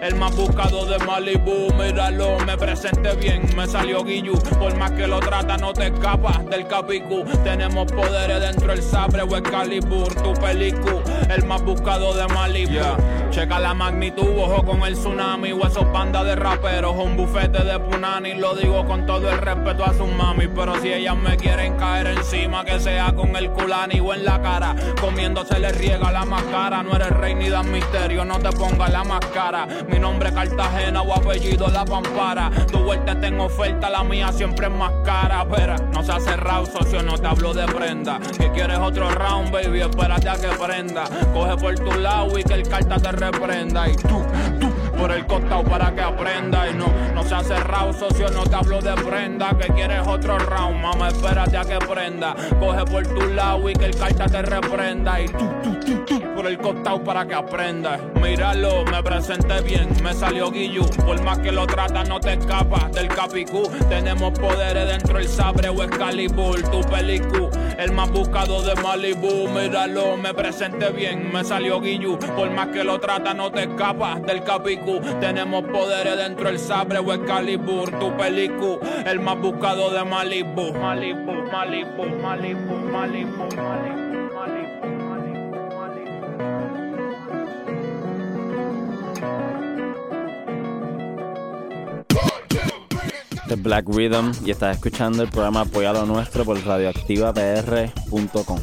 El 0.00 0.14
más 0.14 0.34
buscado 0.36 0.86
de 0.86 0.98
Malibu, 1.04 1.72
míralo, 1.74 2.38
me 2.46 2.56
presenté 2.56 3.14
bien, 3.16 3.42
me 3.56 3.66
salió 3.66 4.04
Guillu. 4.04 4.38
Por 4.58 4.76
más 4.76 4.92
que 4.92 5.06
lo 5.06 5.18
trata, 5.20 5.56
no 5.56 5.72
te 5.72 5.88
escapas 5.88 6.46
del 6.46 6.66
capicú. 6.66 7.24
Tenemos 7.44 7.90
poderes 7.92 8.40
dentro 8.40 8.72
el 8.72 8.82
sabre 8.82 9.22
o 9.22 9.36
Excalibur, 9.36 10.14
tu 10.14 10.32
pelicú. 10.34 11.02
El 11.28 11.44
más 11.44 11.62
buscado 11.62 12.14
de 12.14 12.26
Malibu. 12.28 12.78
Checa 13.30 13.58
la 13.58 13.74
magnitud, 13.74 14.38
ojo 14.38 14.64
con 14.64 14.82
el 14.84 14.94
tsunami 14.94 15.52
o 15.52 15.66
esos 15.66 15.86
de 16.24 16.36
raperos, 16.36 16.96
un 16.96 17.16
bufete 17.16 17.62
de 17.62 17.78
punani. 17.78 18.34
Lo 18.34 18.54
digo 18.54 18.86
con 18.86 19.04
todo 19.04 19.30
el 19.30 19.38
respeto 19.38 19.84
a 19.84 19.92
sus 19.92 20.08
mami, 20.08 20.48
pero 20.48 20.80
si 20.80 20.92
ellas 20.92 21.16
me 21.16 21.36
quieren 21.36 21.76
caer 21.76 22.06
encima, 22.06 22.64
que 22.64 22.80
sea 22.80 23.12
con 23.14 23.36
el 23.36 23.50
culani 23.50 24.00
o 24.00 24.14
en 24.14 24.24
la 24.24 24.40
cara. 24.40 24.74
Comiendo 25.00 25.44
se 25.44 25.58
le 25.58 25.70
riega 25.72 26.10
la 26.10 26.24
máscara, 26.24 26.82
no 26.82 26.96
eres 26.96 27.10
rey 27.10 27.34
ni 27.34 27.48
dan 27.48 27.70
misterio, 27.70 28.24
no 28.24 28.38
te 28.38 28.50
pongas 28.50 28.90
la 28.90 29.04
máscara. 29.04 29.37
Mi 29.88 30.00
nombre 30.00 30.30
es 30.30 30.34
Cartagena 30.34 31.00
o 31.00 31.14
apellido 31.14 31.68
La 31.68 31.84
Pampara. 31.84 32.50
Tu 32.72 32.76
vuelta 32.76 33.20
tengo 33.20 33.44
oferta, 33.44 33.88
la 33.88 34.02
mía 34.02 34.32
siempre 34.32 34.66
es 34.66 34.72
más 34.72 34.90
cara. 35.04 35.46
Pero 35.48 35.76
no 35.94 36.02
se 36.02 36.10
ha 36.10 36.18
cerrado, 36.18 36.66
socio, 36.66 37.04
no 37.04 37.16
te 37.16 37.28
hablo 37.28 37.54
de 37.54 37.64
prenda. 37.66 38.18
Que 38.36 38.50
quieres 38.50 38.78
otro 38.78 39.08
round, 39.08 39.52
baby, 39.52 39.82
espérate 39.82 40.28
a 40.28 40.34
que 40.34 40.48
prenda. 40.48 41.04
Coge 41.32 41.56
por 41.56 41.74
tu 41.76 42.00
lado 42.00 42.36
y 42.36 42.42
que 42.42 42.54
el 42.54 42.68
carta 42.68 42.98
te 42.98 43.12
reprenda. 43.12 43.88
Y 43.88 43.94
tú, 43.94 44.24
por 44.98 45.12
el 45.12 45.24
costado 45.26 45.64
para 45.64 45.94
que 45.94 46.00
aprenda. 46.00 46.68
Y 46.68 46.74
no, 46.74 46.86
no 47.14 47.22
se 47.22 47.34
ha 47.34 47.44
cerrado, 47.44 47.92
socio, 47.92 48.28
no 48.30 48.42
te 48.44 48.56
hablo 48.56 48.80
de 48.80 48.94
prenda. 48.94 49.56
Que 49.58 49.72
quieres 49.72 50.06
otro 50.06 50.38
round, 50.38 50.80
mamá, 50.80 51.08
espérate 51.08 51.56
a 51.56 51.64
que 51.64 51.78
prenda. 51.78 52.34
Coge 52.58 52.84
por 52.84 53.06
tu 53.06 53.26
lado 53.28 53.70
y 53.70 53.72
que 53.74 53.86
el 53.86 53.96
carta 53.96 54.26
te 54.26 54.42
reprenda. 54.42 55.20
Y 55.20 55.28
tú, 55.28 55.48
tú, 55.62 55.80
tú, 55.80 56.04
tú, 56.04 56.34
por 56.34 56.46
el 56.46 56.58
costado 56.58 57.02
para 57.02 57.26
que 57.26 57.34
aprenda. 57.34 57.98
Míralo, 58.20 58.84
me 58.84 59.02
presenté 59.02 59.60
bien, 59.60 59.88
me 60.02 60.12
salió 60.12 60.50
Guillu. 60.50 60.84
Por 61.06 61.22
más 61.22 61.38
que 61.38 61.52
lo 61.52 61.66
trata, 61.66 62.04
no 62.04 62.18
te 62.20 62.34
escapas 62.34 62.92
del 62.92 63.08
capicú. 63.08 63.62
Tenemos 63.88 64.38
poderes 64.38 64.88
dentro 64.88 65.18
el 65.18 65.28
sabre 65.28 65.68
o 65.68 65.82
Excalibur, 65.82 66.60
tu 66.70 66.80
pelicú. 66.82 67.50
El 67.78 67.92
más 67.92 68.10
buscado 68.10 68.62
de 68.62 68.74
Malibu, 68.82 69.48
míralo, 69.48 70.16
me 70.16 70.34
presenté 70.34 70.90
bien, 70.90 71.32
me 71.32 71.44
salió 71.44 71.80
Guillu. 71.80 72.18
Por 72.18 72.50
más 72.50 72.68
que 72.68 72.82
lo 72.82 72.98
trata, 72.98 73.34
no 73.34 73.52
te 73.52 73.64
escapas 73.64 74.20
del 74.22 74.42
capicú. 74.42 74.87
Tenemos 75.20 75.64
poderes 75.64 76.16
dentro 76.16 76.48
el 76.48 76.58
sabre 76.58 76.98
o 76.98 77.12
Excalibur, 77.12 77.90
tu 77.98 78.16
pelicú. 78.16 78.78
El 79.04 79.20
más 79.20 79.38
buscado 79.38 79.90
de 79.90 80.04
Malibu. 80.04 80.72
Malibu, 80.72 81.32
Malibu, 81.52 82.04
Malibu, 82.22 82.74
Malibu, 82.90 83.48
Malibu. 83.56 84.08
The 93.48 93.56
Black 93.56 93.86
Rhythm 93.88 94.32
y 94.44 94.50
estás 94.50 94.76
escuchando 94.76 95.22
el 95.22 95.30
programa 95.30 95.62
Apoyado 95.62 96.04
Nuestro 96.04 96.44
por 96.44 96.62
radioactivapr.com. 96.62 98.58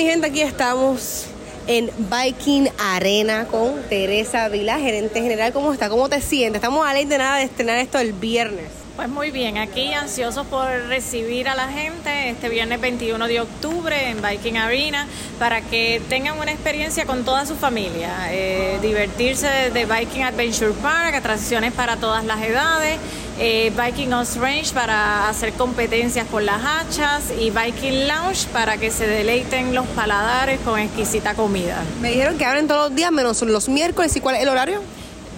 mi 0.00 0.06
gente, 0.06 0.28
aquí 0.28 0.40
estamos 0.40 1.26
en 1.66 1.90
Viking 1.98 2.70
Arena 2.78 3.44
con 3.44 3.82
Teresa 3.82 4.48
Vila, 4.48 4.78
gerente 4.78 5.20
general. 5.20 5.52
¿Cómo 5.52 5.74
está? 5.74 5.90
¿Cómo 5.90 6.08
te 6.08 6.22
sientes? 6.22 6.62
Estamos 6.62 6.88
a 6.88 6.94
ley 6.94 7.04
de 7.04 7.18
nada 7.18 7.36
de 7.36 7.42
estrenar 7.42 7.76
esto 7.76 7.98
el 7.98 8.14
viernes. 8.14 8.64
Pues 8.96 9.10
muy 9.10 9.30
bien, 9.30 9.58
aquí 9.58 9.92
ansiosos 9.92 10.46
por 10.46 10.66
recibir 10.88 11.50
a 11.50 11.54
la 11.54 11.68
gente 11.68 12.30
este 12.30 12.48
viernes 12.48 12.80
21 12.80 13.26
de 13.26 13.40
octubre 13.40 14.08
en 14.08 14.22
Viking 14.22 14.56
Arena 14.56 15.06
para 15.38 15.60
que 15.60 16.00
tengan 16.08 16.38
una 16.38 16.50
experiencia 16.50 17.04
con 17.04 17.22
toda 17.26 17.44
su 17.44 17.54
familia, 17.54 18.10
eh, 18.30 18.78
divertirse 18.80 19.70
de 19.70 19.84
Viking 19.84 20.22
Adventure 20.22 20.72
Park, 20.80 21.14
atracciones 21.14 21.74
para 21.74 21.98
todas 21.98 22.24
las 22.24 22.42
edades, 22.42 22.98
eh, 23.40 23.72
Viking 23.74 24.12
Off 24.12 24.36
Range 24.36 24.72
para 24.74 25.28
hacer 25.28 25.54
competencias 25.54 26.26
con 26.28 26.44
las 26.44 26.60
hachas 26.62 27.32
y 27.38 27.50
Viking 27.50 28.06
Lounge 28.06 28.46
para 28.52 28.76
que 28.76 28.90
se 28.90 29.06
deleiten 29.06 29.74
los 29.74 29.86
paladares 29.88 30.60
con 30.60 30.78
exquisita 30.78 31.34
comida. 31.34 31.82
Me 32.02 32.10
dijeron 32.10 32.36
que 32.36 32.44
abren 32.44 32.68
todos 32.68 32.90
los 32.90 32.94
días 32.94 33.10
menos 33.10 33.40
los 33.40 33.68
miércoles. 33.70 34.14
¿Y 34.14 34.20
cuál 34.20 34.36
es 34.36 34.42
el 34.42 34.48
horario? 34.50 34.82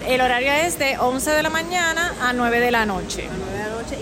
El 0.07 0.21
horario 0.21 0.53
es 0.53 0.81
de 0.81 0.99
11 0.99 1.31
de 1.31 1.43
la 1.45 1.51
mañana 1.51 2.12
a 2.21 2.33
9 2.33 2.59
de 2.59 2.71
la 2.73 2.85
noche. 2.87 3.29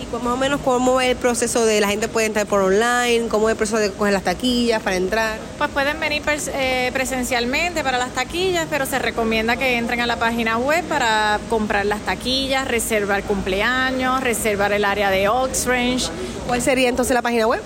¿Y 0.00 0.04
cu- 0.06 0.18
más 0.20 0.34
o 0.34 0.36
menos 0.36 0.60
cómo 0.64 1.00
es 1.00 1.10
el 1.10 1.16
proceso 1.16 1.64
de 1.64 1.80
la 1.80 1.88
gente 1.88 2.08
puede 2.08 2.26
entrar 2.26 2.46
por 2.46 2.60
online? 2.60 3.28
¿Cómo 3.28 3.48
es 3.48 3.52
el 3.52 3.56
proceso 3.56 3.78
de 3.78 3.90
coger 3.90 4.12
las 4.12 4.22
taquillas 4.24 4.82
para 4.82 4.96
entrar? 4.96 5.38
Pues 5.58 5.70
pueden 5.70 5.98
venir 6.00 6.22
eh, 6.54 6.90
presencialmente 6.92 7.82
para 7.82 7.98
las 7.98 8.10
taquillas, 8.10 8.66
pero 8.70 8.86
se 8.86 8.98
recomienda 8.98 9.56
que 9.56 9.76
entren 9.76 10.00
a 10.00 10.06
la 10.06 10.16
página 10.16 10.58
web 10.58 10.84
para 10.84 11.38
comprar 11.48 11.86
las 11.86 12.00
taquillas, 12.00 12.68
reservar 12.68 13.22
cumpleaños, 13.24 14.22
reservar 14.22 14.72
el 14.72 14.84
área 14.84 15.10
de 15.10 15.28
Oxrange. 15.28 16.08
¿Cuál 16.46 16.62
sería 16.62 16.88
entonces 16.88 17.14
la 17.14 17.22
página 17.22 17.46
web? 17.46 17.60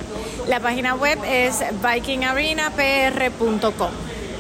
La 0.48 0.60
página 0.60 0.94
web 0.94 1.18
es 1.26 1.56
vikingarenapr.com. 1.82 3.90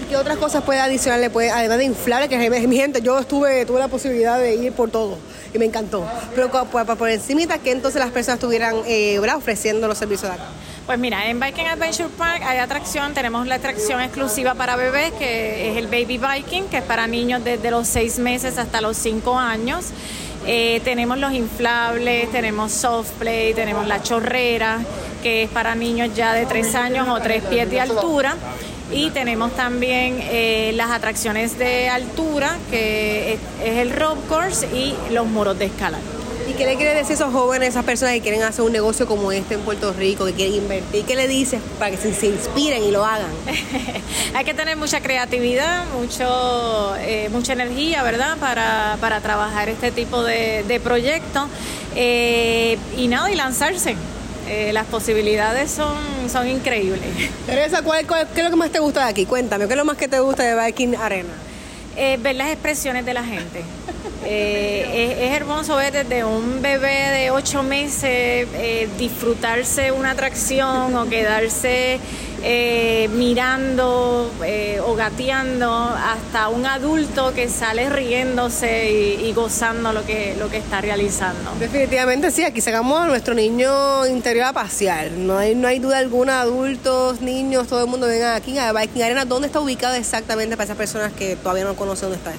¿Qué 0.08 0.16
otras 0.16 0.36
cosas 0.36 0.62
puede 0.62 0.80
adicionarle? 0.80 1.30
Puede, 1.30 1.50
además 1.50 1.78
de 1.78 1.84
inflables, 1.84 2.28
que 2.28 2.66
mi 2.68 2.76
gente, 2.76 3.00
yo 3.00 3.18
estuve, 3.18 3.64
tuve 3.64 3.78
la 3.78 3.88
posibilidad 3.88 4.38
de 4.38 4.54
ir 4.54 4.72
por 4.72 4.90
todo 4.90 5.16
y 5.54 5.58
me 5.58 5.64
encantó. 5.64 6.06
Pero 6.34 6.50
co- 6.50 6.66
por, 6.66 7.08
encima, 7.08 7.58
que 7.58 7.70
entonces 7.70 8.00
las 8.00 8.10
personas 8.10 8.36
estuvieran 8.38 8.74
eh, 8.86 9.18
ofreciendo 9.34 9.88
los 9.88 9.96
servicios 9.96 10.28
de 10.30 10.34
acá. 10.34 10.44
Pues 10.84 10.98
mira, 10.98 11.30
en 11.30 11.40
Viking 11.40 11.64
Adventure 11.64 12.10
Park 12.18 12.42
hay 12.44 12.58
atracción, 12.58 13.14
tenemos 13.14 13.46
la 13.46 13.54
atracción 13.54 14.02
exclusiva 14.02 14.54
para 14.54 14.76
bebés, 14.76 15.12
que 15.12 15.70
es 15.70 15.78
el 15.78 15.86
Baby 15.86 16.18
Viking, 16.18 16.64
que 16.64 16.78
es 16.78 16.82
para 16.82 17.06
niños 17.06 17.42
desde 17.42 17.70
los 17.70 17.88
seis 17.88 18.18
meses 18.18 18.58
hasta 18.58 18.82
los 18.82 18.98
cinco 18.98 19.38
años. 19.38 19.86
Eh, 20.46 20.82
tenemos 20.84 21.16
los 21.16 21.32
inflables, 21.32 22.30
tenemos 22.30 22.70
soft 22.70 23.12
play, 23.12 23.54
tenemos 23.54 23.86
la 23.86 24.02
chorrera, 24.02 24.80
que 25.22 25.44
es 25.44 25.48
para 25.50 25.74
niños 25.74 26.10
ya 26.14 26.34
de 26.34 26.44
tres 26.44 26.74
años 26.74 27.08
o 27.08 27.18
tres 27.20 27.42
pies 27.44 27.70
de 27.70 27.80
altura. 27.80 28.36
Y 28.92 29.10
tenemos 29.10 29.52
también 29.56 30.18
eh, 30.20 30.72
las 30.74 30.90
atracciones 30.90 31.58
de 31.58 31.88
altura, 31.88 32.58
que 32.70 33.34
es, 33.34 33.40
es 33.64 33.78
el 33.78 33.90
rope 33.90 34.20
course 34.28 34.66
y 34.66 34.94
los 35.12 35.26
muros 35.26 35.58
de 35.58 35.66
escalar. 35.66 36.00
¿Y 36.48 36.52
qué 36.52 36.66
le 36.66 36.76
quiere 36.76 36.92
decir 36.92 37.12
a 37.12 37.14
esos 37.14 37.32
jóvenes, 37.32 37.68
a 37.68 37.70
esas 37.70 37.84
personas 37.84 38.12
que 38.14 38.20
quieren 38.20 38.42
hacer 38.42 38.64
un 38.64 38.72
negocio 38.72 39.06
como 39.06 39.32
este 39.32 39.54
en 39.54 39.60
Puerto 39.60 39.94
Rico, 39.94 40.26
que 40.26 40.34
quieren 40.34 40.56
invertir? 40.56 41.04
¿Qué 41.06 41.16
le 41.16 41.26
dices 41.26 41.60
para 41.78 41.90
que 41.90 41.96
se, 41.96 42.12
se 42.12 42.26
inspiren 42.26 42.82
y 42.84 42.90
lo 42.90 43.04
hagan? 43.04 43.30
Hay 44.34 44.44
que 44.44 44.52
tener 44.52 44.76
mucha 44.76 45.00
creatividad, 45.00 45.86
mucho, 45.98 46.94
eh, 46.98 47.30
mucha 47.32 47.54
energía, 47.54 48.02
¿verdad? 48.02 48.36
Para, 48.36 48.98
para 49.00 49.20
trabajar 49.20 49.70
este 49.70 49.90
tipo 49.90 50.22
de, 50.22 50.64
de 50.68 50.80
proyectos. 50.80 51.48
Eh, 51.96 52.76
y 52.98 53.08
nada, 53.08 53.30
y 53.30 53.36
lanzarse. 53.36 53.96
Eh, 54.48 54.72
las 54.72 54.84
posibilidades 54.86 55.70
son, 55.70 55.96
son 56.30 56.48
increíbles. 56.48 57.00
Teresa, 57.46 57.82
¿cuál, 57.82 58.06
cuál- 58.06 58.28
qué 58.34 58.40
es 58.40 58.44
lo 58.44 58.50
que 58.50 58.56
más 58.56 58.70
te 58.70 58.78
gusta 58.78 59.04
de 59.04 59.10
aquí? 59.10 59.24
Cuéntame, 59.26 59.66
¿qué 59.66 59.72
es 59.72 59.76
lo 59.78 59.84
más 59.84 59.96
que 59.96 60.06
te 60.08 60.20
gusta 60.20 60.42
de 60.42 60.66
Viking 60.66 60.96
Arena? 60.96 61.30
Eh, 61.96 62.18
ver 62.20 62.34
las 62.36 62.48
expresiones 62.50 63.06
de 63.06 63.14
la 63.14 63.24
gente. 63.24 63.62
Eh, 64.26 65.12
es, 65.18 65.28
es 65.30 65.36
hermoso 65.36 65.76
ver 65.76 65.92
desde 65.92 66.24
un 66.24 66.60
bebé 66.62 67.10
de 67.10 67.30
ocho 67.30 67.62
meses 67.62 68.48
eh, 68.54 68.88
disfrutarse 68.98 69.92
una 69.92 70.10
atracción 70.12 70.94
o 70.96 71.08
quedarse 71.08 71.98
eh, 72.46 73.08
mirando 73.14 74.30
eh, 74.44 74.78
o 74.84 74.94
gateando 74.94 75.72
hasta 75.72 76.48
un 76.50 76.66
adulto 76.66 77.32
que 77.32 77.48
sale 77.48 77.88
riéndose 77.88 78.90
y, 78.90 79.26
y 79.26 79.32
gozando 79.32 79.94
lo 79.94 80.04
que, 80.04 80.36
lo 80.38 80.50
que 80.50 80.58
está 80.58 80.82
realizando. 80.82 81.52
Definitivamente 81.58 82.30
sí, 82.30 82.44
aquí 82.44 82.60
sacamos 82.60 83.00
a 83.00 83.06
nuestro 83.06 83.32
niño 83.32 84.06
interior 84.06 84.44
a 84.44 84.52
pasear. 84.52 85.12
No 85.12 85.38
hay, 85.38 85.54
no 85.54 85.68
hay 85.68 85.78
duda 85.78 85.96
alguna, 85.96 86.42
adultos, 86.42 87.22
niños, 87.22 87.66
todo 87.66 87.82
el 87.82 87.88
mundo 87.88 88.06
venga 88.06 88.34
aquí 88.34 88.58
a 88.58 88.72
Viking 88.74 89.02
Arena. 89.02 89.24
¿Dónde 89.24 89.46
está 89.46 89.60
ubicado 89.60 89.94
exactamente 89.94 90.56
para 90.56 90.64
esas 90.64 90.76
personas 90.76 91.12
que 91.14 91.36
todavía 91.36 91.64
no 91.64 91.74
conocen 91.74 92.10
dónde 92.10 92.18
está? 92.18 92.32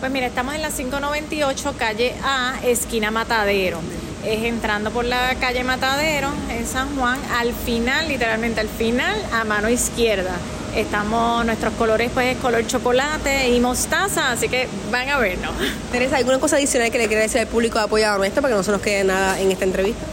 Pues 0.00 0.10
mira, 0.10 0.26
estamos 0.26 0.54
en 0.54 0.62
la 0.62 0.70
598 0.70 1.74
calle 1.78 2.12
A, 2.24 2.56
esquina 2.64 3.12
Matadero. 3.12 3.78
Es 4.26 4.42
entrando 4.44 4.90
por 4.90 5.04
la 5.04 5.34
calle 5.34 5.64
Matadero 5.64 6.30
en 6.48 6.66
San 6.66 6.96
Juan, 6.96 7.18
al 7.34 7.52
final, 7.52 8.08
literalmente 8.08 8.60
al 8.60 8.68
final, 8.68 9.14
a 9.32 9.44
mano 9.44 9.68
izquierda. 9.68 10.32
Estamos, 10.74 11.44
nuestros 11.44 11.74
colores 11.74 12.10
pues 12.12 12.34
es 12.34 12.42
color 12.42 12.66
chocolate 12.66 13.50
y 13.50 13.60
mostaza, 13.60 14.32
así 14.32 14.48
que 14.48 14.66
van 14.90 15.10
a 15.10 15.18
vernos. 15.18 15.52
Teresa, 15.92 16.16
¿alguna 16.16 16.38
cosa 16.38 16.56
adicional 16.56 16.90
que 16.90 16.98
le 16.98 17.06
quiera 17.06 17.22
decir 17.22 17.40
al 17.40 17.48
público 17.48 17.78
apoyado 17.78 18.16
nuestro 18.16 18.40
para 18.40 18.54
que 18.54 18.56
no 18.56 18.62
se 18.64 18.72
nos 18.72 18.80
quede 18.80 19.04
nada 19.04 19.38
en 19.38 19.52
esta 19.52 19.64
entrevista? 19.64 20.06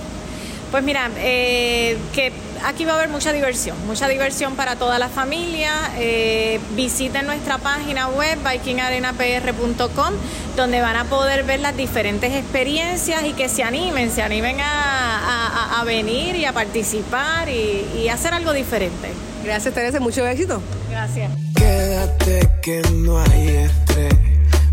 Pues 0.72 0.84
mira, 0.84 1.10
eh, 1.18 1.98
que 2.14 2.34
aquí 2.66 2.86
va 2.86 2.94
a 2.94 2.96
haber 2.96 3.10
mucha 3.10 3.32
diversión, 3.34 3.76
mucha 3.88 4.08
diversión 4.08 4.56
para 4.56 4.76
toda 4.76 5.00
la 5.00 5.10
familia. 5.10 5.72
Eh, 5.98 6.60
visiten 6.76 7.26
nuestra 7.26 7.58
página 7.58 8.08
web 8.10 8.38
vikingarenapr.com 8.50 10.14
donde 10.56 10.82
van 10.82 10.96
a 10.98 11.06
poder 11.06 11.44
ver 11.44 11.60
las 11.62 11.76
diferentes 11.78 12.34
experiencias 12.34 13.24
y 13.26 13.34
que 13.34 13.48
se 13.50 13.64
animen, 13.64 14.12
se 14.12 14.22
animen 14.22 14.60
a, 14.60 15.76
a- 15.76 15.80
a 15.80 15.84
venir 15.84 16.36
y 16.36 16.46
a 16.46 16.54
participar 16.54 17.48
y, 17.50 17.86
y 17.98 18.10
hacer 18.10 18.34
algo 18.34 18.52
diferente. 18.54 19.10
Gracias 19.44 19.74
Teresa, 19.74 20.00
mucho 20.00 20.26
éxito. 20.28 20.62
Gracias. 20.90 21.32
Quédate 21.56 22.50
que 22.62 22.82
no 22.94 23.20
hay 23.20 23.48
estrés. 23.50 24.14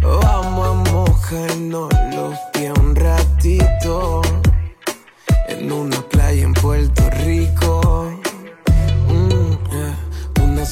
Vamos 0.01 0.86
a 0.89 0.91
mojarnos 0.93 1.89
los 2.14 2.39
pies 2.53 2.72
un 2.78 2.95
ratito. 2.97 4.22
En 5.49 5.72
una 5.72 6.01
playa 6.03 6.43
en 6.43 6.55
Puerto 6.55 7.09
Rico. 7.24 7.78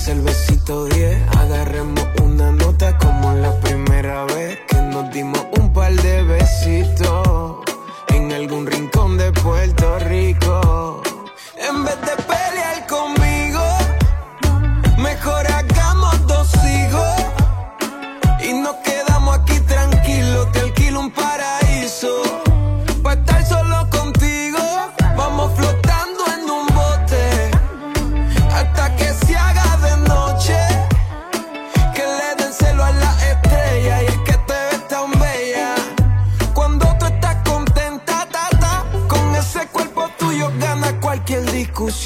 Eh, 0.08 0.12
Una 0.12 0.22
cervecita 0.22 0.74
o 0.74 0.84
diez. 0.84 1.18
Agarremos 1.36 2.06
una 2.22 2.50
nota 2.52 2.96
como 2.98 3.32
la 3.34 3.52
primera 3.60 4.24
vez 4.24 4.58
que 4.68 4.76
nos 4.76 5.10
dimos 5.12 5.44
un 5.58 5.72
par 5.72 5.92
de 5.92 6.22
besitos. 6.22 7.58
En 8.08 8.32
algún 8.32 8.66
rincón 8.66 9.18
de 9.18 9.32
Puerto 9.32 9.98
Rico. 10.00 11.02
En 11.56 11.84
vez 11.84 12.00
de 12.00 12.35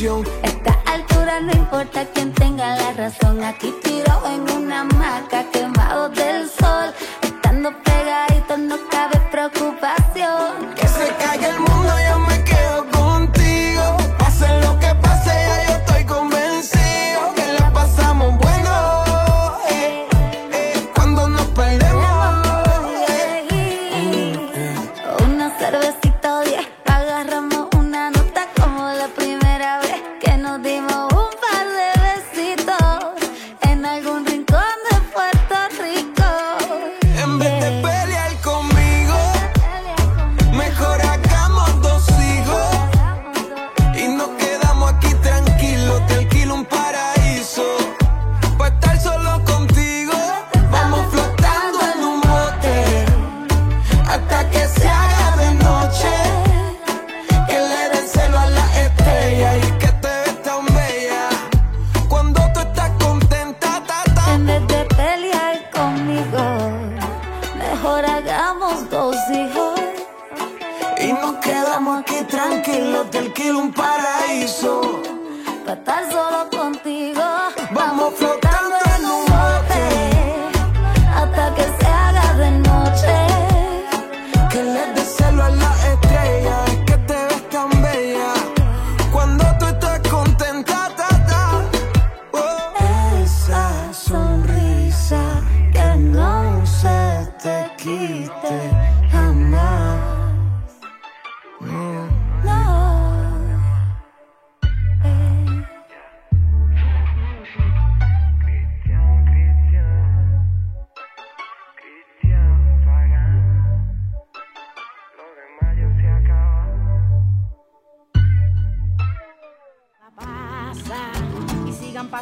discusión. 0.00 0.24
esta 0.42 0.72
altura 0.86 1.40
no 1.40 1.52
importa 1.52 2.06
quién 2.14 2.32
tenga 2.32 2.76
la 2.76 2.92
razón. 2.92 3.42
Aquí 3.42 3.72
tiro 3.82 4.26
en 4.26 4.56
una 4.56 4.80
hamaca 4.80 5.49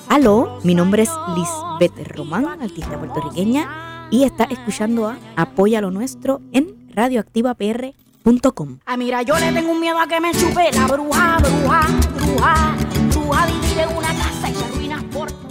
Aló, 0.06 0.60
mi 0.62 0.74
nombre 0.74 1.02
es 1.02 1.10
Lisbeth 1.34 2.16
Román, 2.16 2.46
artista 2.62 2.96
puertorriqueña, 2.98 4.08
y 4.10 4.24
está 4.24 4.44
escuchando 4.44 5.08
a 5.08 5.18
Apoya 5.36 5.80
lo 5.80 5.90
Nuestro 5.90 6.40
en 6.52 6.88
radioactivapr.com. 6.94 8.78
Ah, 8.86 8.96
mira, 8.96 9.22
yo 9.22 9.38
le 9.38 9.52
tengo 9.52 9.72
un 9.72 9.80
miedo 9.80 9.98
a 9.98 10.06
que 10.06 10.20
me 10.20 10.32
chupe 10.32 10.70
la 10.72 10.86
bruja, 10.86 11.38
bruja, 11.38 11.86
bruja. 12.14 12.76
Bruja 13.10 13.46
divide 13.46 13.86
una 13.96 14.08
casa 14.08 14.50
y 14.50 14.54
se 14.54 14.68
ruinas 14.68 15.04
por 15.04 15.32
tu 15.32 15.48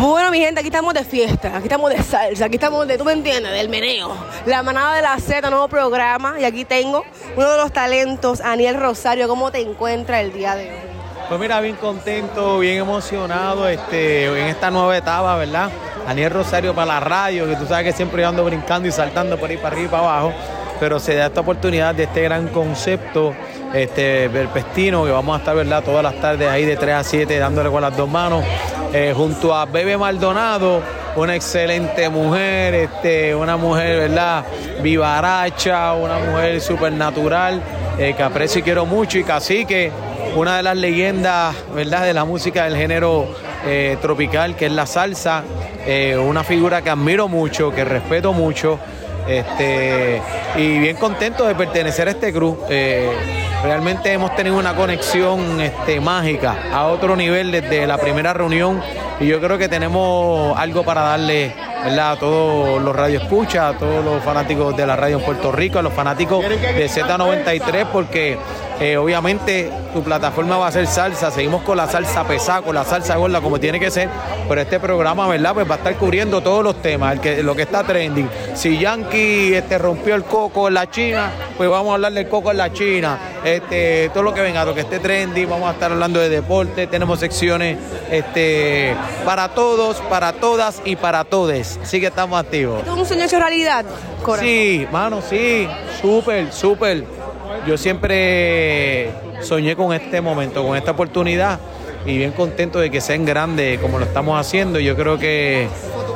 Bueno, 0.00 0.30
mi 0.30 0.38
gente, 0.38 0.60
aquí 0.60 0.68
estamos 0.68 0.94
de 0.94 1.04
fiesta, 1.04 1.56
aquí 1.56 1.64
estamos 1.64 1.90
de 1.90 2.02
salsa, 2.02 2.46
aquí 2.46 2.54
estamos 2.54 2.86
de, 2.88 2.96
tú 2.96 3.04
me 3.04 3.12
entiendes, 3.12 3.52
del 3.52 3.68
meneo. 3.68 4.16
La 4.46 4.62
manada 4.62 4.96
de 4.96 5.02
la 5.02 5.18
Z, 5.18 5.48
nuevo 5.50 5.68
programa, 5.68 6.40
y 6.40 6.44
aquí 6.44 6.64
tengo 6.64 7.04
uno 7.36 7.50
de 7.50 7.56
los 7.58 7.72
talentos, 7.72 8.40
Aniel 8.40 8.80
Rosario. 8.80 9.28
¿Cómo 9.28 9.50
te 9.50 9.60
encuentras 9.60 10.22
el 10.22 10.32
día 10.32 10.54
de 10.56 10.70
hoy? 10.70 10.87
Pues 11.28 11.38
mira, 11.38 11.60
bien 11.60 11.76
contento, 11.76 12.58
bien 12.58 12.78
emocionado 12.78 13.68
este, 13.68 14.24
en 14.24 14.46
esta 14.46 14.70
nueva 14.70 14.96
etapa, 14.96 15.36
¿verdad? 15.36 15.68
Daniel 16.06 16.30
Rosario 16.30 16.74
para 16.74 16.86
la 16.86 17.00
radio, 17.00 17.46
que 17.46 17.54
tú 17.54 17.66
sabes 17.66 17.84
que 17.84 17.92
siempre 17.92 18.24
ando 18.24 18.46
brincando 18.46 18.88
y 18.88 18.92
saltando 18.92 19.36
por 19.36 19.50
ahí 19.50 19.58
para 19.58 19.76
arriba 19.76 19.88
y 19.88 19.90
para 19.90 20.02
abajo, 20.04 20.32
pero 20.80 20.98
se 20.98 21.14
da 21.16 21.26
esta 21.26 21.42
oportunidad 21.42 21.94
de 21.94 22.04
este 22.04 22.22
gran 22.22 22.48
concepto 22.48 23.34
este, 23.74 24.28
verpestino, 24.28 25.04
que 25.04 25.10
vamos 25.10 25.36
a 25.36 25.40
estar, 25.40 25.54
¿verdad? 25.54 25.84
Todas 25.84 26.02
las 26.02 26.18
tardes 26.18 26.48
ahí 26.48 26.64
de 26.64 26.76
3 26.76 26.94
a 26.94 27.04
7 27.04 27.38
dándole 27.38 27.68
con 27.68 27.82
las 27.82 27.94
dos 27.94 28.08
manos, 28.08 28.42
eh, 28.94 29.12
junto 29.14 29.54
a 29.54 29.66
Bebe 29.66 29.98
Maldonado, 29.98 30.80
una 31.14 31.36
excelente 31.36 32.08
mujer, 32.08 32.72
este, 32.72 33.34
una 33.34 33.58
mujer, 33.58 34.08
¿verdad? 34.08 34.44
Vivaracha, 34.80 35.92
una 35.92 36.18
mujer 36.20 36.58
supernatural, 36.62 37.60
eh, 37.98 38.14
que 38.16 38.22
aprecio 38.22 38.60
y 38.60 38.62
quiero 38.62 38.86
mucho, 38.86 39.18
y 39.18 39.24
cacique, 39.24 39.92
una 40.38 40.56
de 40.56 40.62
las 40.62 40.76
leyendas, 40.76 41.56
¿verdad?, 41.74 42.04
de 42.04 42.14
la 42.14 42.24
música 42.24 42.64
del 42.64 42.76
género 42.76 43.26
eh, 43.66 43.96
tropical, 44.00 44.54
que 44.54 44.66
es 44.66 44.72
la 44.72 44.86
salsa, 44.86 45.42
eh, 45.84 46.16
una 46.16 46.44
figura 46.44 46.80
que 46.80 46.90
admiro 46.90 47.26
mucho, 47.26 47.72
que 47.72 47.84
respeto 47.84 48.32
mucho, 48.32 48.78
este, 49.26 50.22
y 50.56 50.78
bien 50.78 50.96
contento 50.96 51.44
de 51.44 51.56
pertenecer 51.56 52.06
a 52.06 52.12
este 52.12 52.30
grupo. 52.30 52.66
Eh, 52.70 53.10
realmente 53.64 54.12
hemos 54.12 54.34
tenido 54.36 54.56
una 54.56 54.76
conexión 54.76 55.60
este, 55.60 56.00
mágica 56.00 56.56
a 56.72 56.86
otro 56.86 57.16
nivel 57.16 57.50
desde 57.50 57.86
la 57.86 57.98
primera 57.98 58.32
reunión 58.32 58.80
y 59.20 59.26
yo 59.26 59.40
creo 59.40 59.58
que 59.58 59.68
tenemos 59.68 60.56
algo 60.58 60.84
para 60.84 61.02
darle 61.02 61.54
¿verdad? 61.84 62.12
a 62.12 62.16
todos 62.18 62.82
los 62.82 62.94
radioescuchas, 62.94 63.74
a 63.74 63.78
todos 63.78 64.04
los 64.04 64.22
fanáticos 64.22 64.76
de 64.76 64.86
la 64.86 64.96
radio 64.96 65.18
en 65.18 65.24
Puerto 65.24 65.52
Rico, 65.52 65.78
a 65.78 65.82
los 65.82 65.92
fanáticos 65.92 66.42
de 66.48 66.88
Z93, 66.88 67.86
porque 67.92 68.38
Eh, 68.80 68.96
obviamente 68.96 69.72
tu 69.92 70.04
plataforma 70.04 70.56
va 70.56 70.68
a 70.68 70.72
ser 70.72 70.86
salsa, 70.86 71.32
seguimos 71.32 71.62
con 71.62 71.76
la 71.76 71.88
salsa 71.88 72.22
pesada, 72.22 72.62
con 72.62 72.76
la 72.76 72.84
salsa 72.84 73.16
gorda 73.16 73.40
como 73.40 73.58
tiene 73.58 73.80
que 73.80 73.90
ser, 73.90 74.08
pero 74.48 74.60
este 74.60 74.78
programa, 74.78 75.26
¿verdad? 75.26 75.52
Pues 75.54 75.68
va 75.68 75.74
a 75.74 75.78
estar 75.78 75.96
cubriendo 75.96 76.40
todos 76.42 76.62
los 76.62 76.80
temas, 76.80 77.14
el 77.14 77.20
que, 77.20 77.42
lo 77.42 77.56
que 77.56 77.62
está 77.62 77.82
trending. 77.82 78.30
Si 78.54 78.78
Yankee 78.78 79.54
este, 79.54 79.78
rompió 79.78 80.14
el 80.14 80.22
coco 80.22 80.68
en 80.68 80.74
la 80.74 80.88
China, 80.88 81.28
pues 81.56 81.68
vamos 81.68 81.90
a 81.90 81.94
hablar 81.94 82.12
del 82.12 82.28
coco 82.28 82.52
en 82.52 82.58
la 82.58 82.72
China. 82.72 83.18
Este, 83.44 84.10
todo 84.10 84.22
lo 84.22 84.32
que 84.32 84.42
venga, 84.42 84.64
lo 84.64 84.74
que 84.74 84.82
esté 84.82 85.00
trending, 85.00 85.50
vamos 85.50 85.68
a 85.68 85.72
estar 85.72 85.90
hablando 85.90 86.20
de 86.20 86.28
deporte, 86.28 86.86
tenemos 86.86 87.18
secciones 87.18 87.78
este, 88.12 88.94
para 89.24 89.48
todos, 89.50 89.96
para 90.08 90.32
todas 90.32 90.80
y 90.84 90.96
para 90.96 91.24
todes. 91.24 91.78
Así 91.82 92.00
que 92.00 92.06
estamos 92.06 92.38
activos. 92.40 92.82
¿Es 92.84 92.88
un 92.88 93.04
sueño 93.06 93.24
hecho 93.24 93.38
realidad? 93.38 93.84
Corazón? 94.22 94.46
Sí, 94.48 94.86
mano, 94.90 95.20
sí, 95.28 95.68
súper, 96.00 96.52
súper. 96.52 97.04
Yo 97.66 97.76
siempre 97.76 99.10
soñé 99.42 99.76
con 99.76 99.92
este 99.92 100.20
momento, 100.20 100.66
con 100.66 100.76
esta 100.76 100.92
oportunidad 100.92 101.58
y 102.06 102.16
bien 102.16 102.32
contento 102.32 102.78
de 102.78 102.90
que 102.90 103.00
sea 103.00 103.16
en 103.16 103.24
grande 103.24 103.78
como 103.82 103.98
lo 103.98 104.04
estamos 104.04 104.38
haciendo. 104.40 104.78
Yo 104.78 104.96
creo 104.96 105.18
que, 105.18 105.68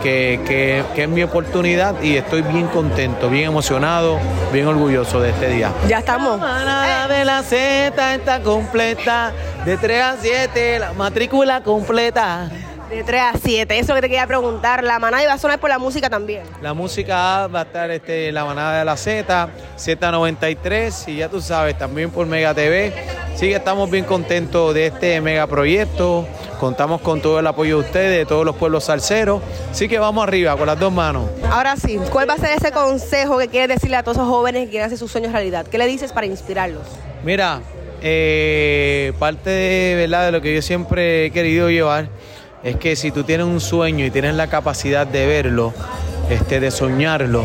que, 0.02 0.40
que- 0.46 0.82
que 0.94 1.02
es 1.02 1.08
mi 1.08 1.22
oportunidad 1.22 2.00
y 2.02 2.16
estoy 2.16 2.42
bien 2.42 2.66
contento, 2.68 3.28
bien 3.28 3.46
emocionado, 3.48 4.18
bien 4.52 4.66
orgulloso 4.66 5.20
de 5.20 5.30
este 5.30 5.48
día. 5.48 5.70
Ya 5.88 5.98
estamos. 5.98 6.40
La 6.40 7.08
de 7.08 7.24
la 7.24 7.42
Z 7.42 8.14
está 8.14 8.40
completa, 8.42 9.32
de 9.64 9.76
3 9.76 10.02
a 10.02 10.16
7, 10.20 10.78
la 10.78 10.92
matrícula 10.92 11.62
completa. 11.62 12.50
De 12.92 13.04
3 13.04 13.22
a 13.22 13.32
7, 13.42 13.78
eso 13.78 13.94
que 13.94 14.02
te 14.02 14.08
quería 14.08 14.26
preguntar. 14.26 14.84
La 14.84 14.98
manada 14.98 15.22
iba 15.22 15.32
a 15.32 15.38
sonar 15.38 15.58
por 15.58 15.70
la 15.70 15.78
música 15.78 16.10
también. 16.10 16.42
La 16.60 16.74
música 16.74 17.46
va 17.46 17.60
a 17.60 17.62
estar 17.62 17.90
este, 17.90 18.30
la 18.32 18.44
manada 18.44 18.80
de 18.80 18.84
la 18.84 18.98
Z, 18.98 19.48
Z93 19.78 21.08
y 21.08 21.16
ya 21.16 21.30
tú 21.30 21.40
sabes, 21.40 21.78
también 21.78 22.10
por 22.10 22.26
Mega 22.26 22.52
TV. 22.52 22.92
Sí 23.34 23.48
que 23.48 23.54
estamos 23.54 23.90
bien 23.90 24.04
contentos 24.04 24.74
de 24.74 24.88
este 24.88 25.22
mega 25.22 25.46
proyecto. 25.46 26.28
Contamos 26.60 27.00
con 27.00 27.22
todo 27.22 27.40
el 27.40 27.46
apoyo 27.46 27.78
de 27.78 27.84
ustedes, 27.86 28.18
de 28.18 28.26
todos 28.26 28.44
los 28.44 28.56
pueblos 28.56 28.84
salseros. 28.84 29.40
Así 29.70 29.88
que 29.88 29.98
vamos 29.98 30.22
arriba 30.28 30.54
con 30.58 30.66
las 30.66 30.78
dos 30.78 30.92
manos. 30.92 31.30
Ahora 31.50 31.76
sí, 31.76 31.98
¿cuál 32.10 32.28
va 32.28 32.34
a 32.34 32.38
ser 32.38 32.58
ese 32.58 32.72
consejo 32.72 33.38
que 33.38 33.48
quieres 33.48 33.74
decirle 33.74 33.96
a 33.96 34.02
todos 34.02 34.18
esos 34.18 34.28
jóvenes 34.28 34.64
que 34.64 34.70
quieren 34.70 34.84
hacer 34.84 34.98
sus 34.98 35.10
sueños 35.10 35.32
realidad? 35.32 35.66
¿Qué 35.66 35.78
le 35.78 35.86
dices 35.86 36.12
para 36.12 36.26
inspirarlos? 36.26 36.82
Mira, 37.24 37.62
eh, 38.02 39.14
parte 39.18 39.48
de, 39.48 39.94
¿verdad? 39.96 40.26
de 40.26 40.32
lo 40.32 40.42
que 40.42 40.54
yo 40.54 40.60
siempre 40.60 41.24
he 41.24 41.30
querido 41.30 41.70
llevar 41.70 42.10
es 42.62 42.76
que 42.76 42.96
si 42.96 43.10
tú 43.10 43.24
tienes 43.24 43.46
un 43.46 43.60
sueño 43.60 44.04
y 44.04 44.10
tienes 44.10 44.34
la 44.34 44.46
capacidad 44.46 45.06
de 45.06 45.26
verlo, 45.26 45.72
este, 46.30 46.60
de 46.60 46.70
soñarlo, 46.70 47.44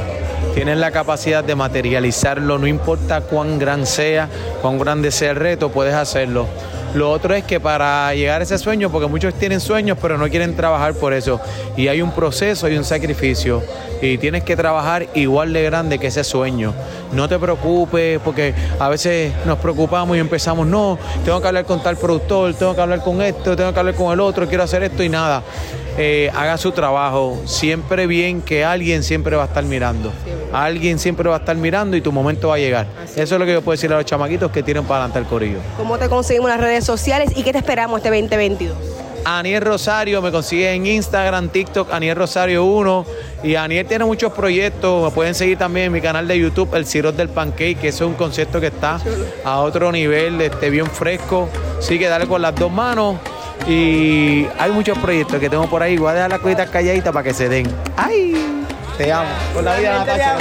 tienes 0.53 0.77
la 0.77 0.91
capacidad 0.91 1.43
de 1.43 1.55
materializarlo, 1.55 2.57
no 2.57 2.67
importa 2.67 3.21
cuán 3.21 3.57
gran 3.59 3.85
sea, 3.85 4.29
cuán 4.61 4.77
grande 4.77 5.11
sea 5.11 5.31
el 5.31 5.37
reto, 5.37 5.69
puedes 5.69 5.95
hacerlo. 5.95 6.47
Lo 6.93 7.11
otro 7.11 7.33
es 7.33 7.43
que 7.43 7.59
para 7.59 8.13
llegar 8.13 8.41
a 8.41 8.43
ese 8.43 8.57
sueño, 8.57 8.89
porque 8.89 9.07
muchos 9.07 9.33
tienen 9.33 9.59
sueños 9.59 9.97
pero 10.01 10.17
no 10.17 10.27
quieren 10.29 10.55
trabajar 10.55 10.93
por 10.93 11.13
eso, 11.13 11.39
y 11.75 11.87
hay 11.87 12.01
un 12.01 12.11
proceso, 12.11 12.65
hay 12.65 12.77
un 12.77 12.83
sacrificio, 12.83 13.61
y 14.01 14.17
tienes 14.17 14.43
que 14.43 14.55
trabajar 14.55 15.07
igual 15.13 15.53
de 15.53 15.63
grande 15.63 15.99
que 15.99 16.07
ese 16.07 16.23
sueño. 16.23 16.73
No 17.13 17.27
te 17.27 17.39
preocupes, 17.39 18.19
porque 18.23 18.53
a 18.79 18.89
veces 18.89 19.33
nos 19.45 19.57
preocupamos 19.59 20.17
y 20.17 20.19
empezamos, 20.19 20.67
no, 20.67 20.97
tengo 21.23 21.41
que 21.41 21.47
hablar 21.47 21.65
con 21.65 21.81
tal 21.81 21.97
productor, 21.97 22.53
tengo 22.53 22.75
que 22.75 22.81
hablar 22.81 23.01
con 23.01 23.21
esto, 23.21 23.55
tengo 23.55 23.73
que 23.73 23.79
hablar 23.79 23.95
con 23.95 24.11
el 24.11 24.19
otro, 24.19 24.47
quiero 24.47 24.63
hacer 24.63 24.83
esto 24.83 25.03
y 25.03 25.09
nada. 25.09 25.43
Eh, 25.99 26.29
haga 26.35 26.59
su 26.59 26.71
trabajo, 26.73 27.41
siempre 27.45 28.05
bien 28.05 28.43
que 28.43 28.63
alguien 28.63 29.01
siempre 29.01 29.35
va 29.35 29.43
a 29.43 29.45
estar 29.47 29.63
mirando. 29.63 30.13
Alguien 30.53 30.99
siempre 30.99 31.27
va 31.27 31.37
a 31.37 31.39
estar 31.39 31.55
mirando 31.55 31.97
y 31.97 32.01
tu 32.01 32.11
momento 32.11 32.49
va 32.49 32.55
a 32.55 32.59
llegar. 32.59 32.85
Eso 33.15 33.35
es 33.35 33.39
lo 33.39 33.45
que 33.47 33.53
yo 33.53 33.63
puedo 33.63 33.73
decir 33.73 33.91
a 33.91 33.95
los 33.95 34.05
chamaquitos 34.05 34.51
que 34.51 34.61
tienen 34.61 34.83
para 34.83 35.05
adelante 35.05 35.19
el 35.19 35.25
corillo. 35.25 35.57
¿Cómo 35.75 35.97
te 35.97 36.07
conseguimos 36.07 36.51
las 36.51 36.59
redes 36.59 36.76
sociales 36.85 37.31
y 37.35 37.43
qué 37.43 37.51
te 37.51 37.59
esperamos 37.59 37.97
este 37.97 38.09
2022? 38.09 38.75
Aniel 39.25 39.61
Rosario, 39.61 40.21
me 40.21 40.31
consigue 40.31 40.71
en 40.71 40.85
Instagram, 40.85 41.49
TikTok, 41.49 41.91
Aniel 41.91 42.15
Rosario 42.15 42.63
1. 42.63 43.05
Y 43.43 43.55
Aniel 43.55 43.85
tiene 43.85 44.05
muchos 44.05 44.31
proyectos. 44.31 45.03
Me 45.03 45.11
pueden 45.11 45.35
seguir 45.35 45.57
también 45.57 45.87
en 45.87 45.91
mi 45.91 45.99
canal 45.99 46.27
de 46.27 46.39
YouTube, 46.39 46.73
El 46.75 46.85
Cirot 46.85 47.13
del 47.15 47.27
Pancake, 47.27 47.75
que 47.75 47.89
eso 47.89 48.05
es 48.05 48.09
un 48.09 48.15
concepto 48.15 48.61
que 48.61 48.67
está 48.67 49.01
a 49.43 49.59
otro 49.59 49.91
nivel, 49.91 50.39
este, 50.39 50.69
bien 50.69 50.87
fresco. 50.87 51.49
Así 51.77 51.99
que 51.99 52.07
dale 52.07 52.25
con 52.25 52.41
las 52.41 52.55
dos 52.55 52.71
manos. 52.71 53.17
Y 53.67 54.45
hay 54.57 54.71
muchos 54.71 54.97
proyectos 54.97 55.39
que 55.41 55.49
tengo 55.49 55.69
por 55.69 55.83
ahí. 55.83 55.97
Voy 55.97 56.11
a 56.11 56.13
dejar 56.13 56.29
las 56.29 56.39
cositas 56.39 56.69
calladitas 56.69 57.11
para 57.11 57.23
que 57.23 57.33
se 57.33 57.49
den. 57.49 57.67
¡Ay! 57.97 58.33
Te 58.97 59.11
amo. 59.11 59.29
Con 59.53 59.65
la 59.65 59.75
vida, 59.75 60.05
Natasha. 60.05 60.37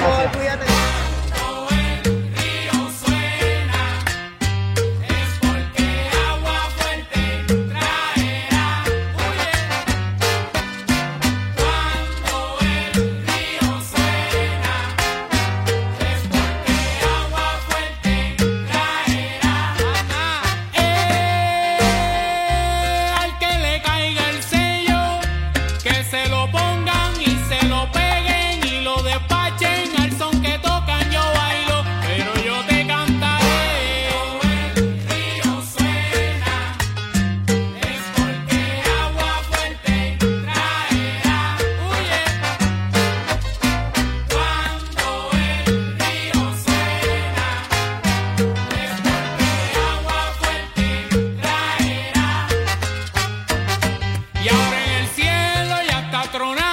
patrona. 56.27 56.66